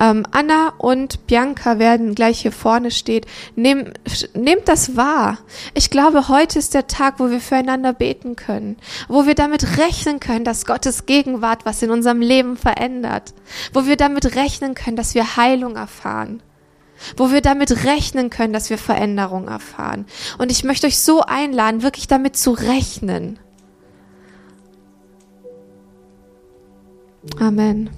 ähm, 0.00 0.24
Anna 0.30 0.72
und 0.78 1.26
Bianca 1.26 1.78
werden 1.78 2.14
gleich 2.14 2.40
hier 2.42 2.52
vorne 2.52 2.90
stehen. 2.90 3.24
Nehm, 3.56 3.92
nehmt 4.34 4.68
das 4.68 4.96
wahr. 4.96 5.38
Ich 5.74 5.90
glaube, 5.90 6.28
heute 6.28 6.58
ist 6.58 6.74
der 6.74 6.86
Tag, 6.86 7.18
wo 7.18 7.30
wir 7.30 7.40
füreinander 7.40 7.92
beten 7.92 8.36
können, 8.36 8.76
wo 9.08 9.26
wir 9.26 9.34
damit 9.34 9.78
rechnen 9.78 10.20
können, 10.20 10.44
dass 10.44 10.66
Gottes 10.66 11.06
Gegenwart 11.06 11.64
was 11.64 11.82
in 11.82 11.90
unserem 11.90 12.20
Leben 12.20 12.56
verändert, 12.56 13.34
wo 13.72 13.86
wir 13.86 13.96
damit 13.96 14.36
rechnen 14.36 14.74
können, 14.74 14.96
dass 14.96 15.14
wir 15.14 15.36
Heilung 15.36 15.76
erfahren 15.76 16.42
wo 17.16 17.32
wir 17.32 17.40
damit 17.40 17.84
rechnen 17.84 18.30
können, 18.30 18.52
dass 18.52 18.70
wir 18.70 18.78
Veränderung 18.78 19.48
erfahren. 19.48 20.06
Und 20.38 20.52
ich 20.52 20.62
möchte 20.62 20.86
euch 20.86 20.98
so 20.98 21.22
einladen, 21.22 21.82
wirklich 21.82 22.06
damit 22.06 22.36
zu 22.36 22.52
rechnen. 22.52 23.40
Amen. 27.40 27.90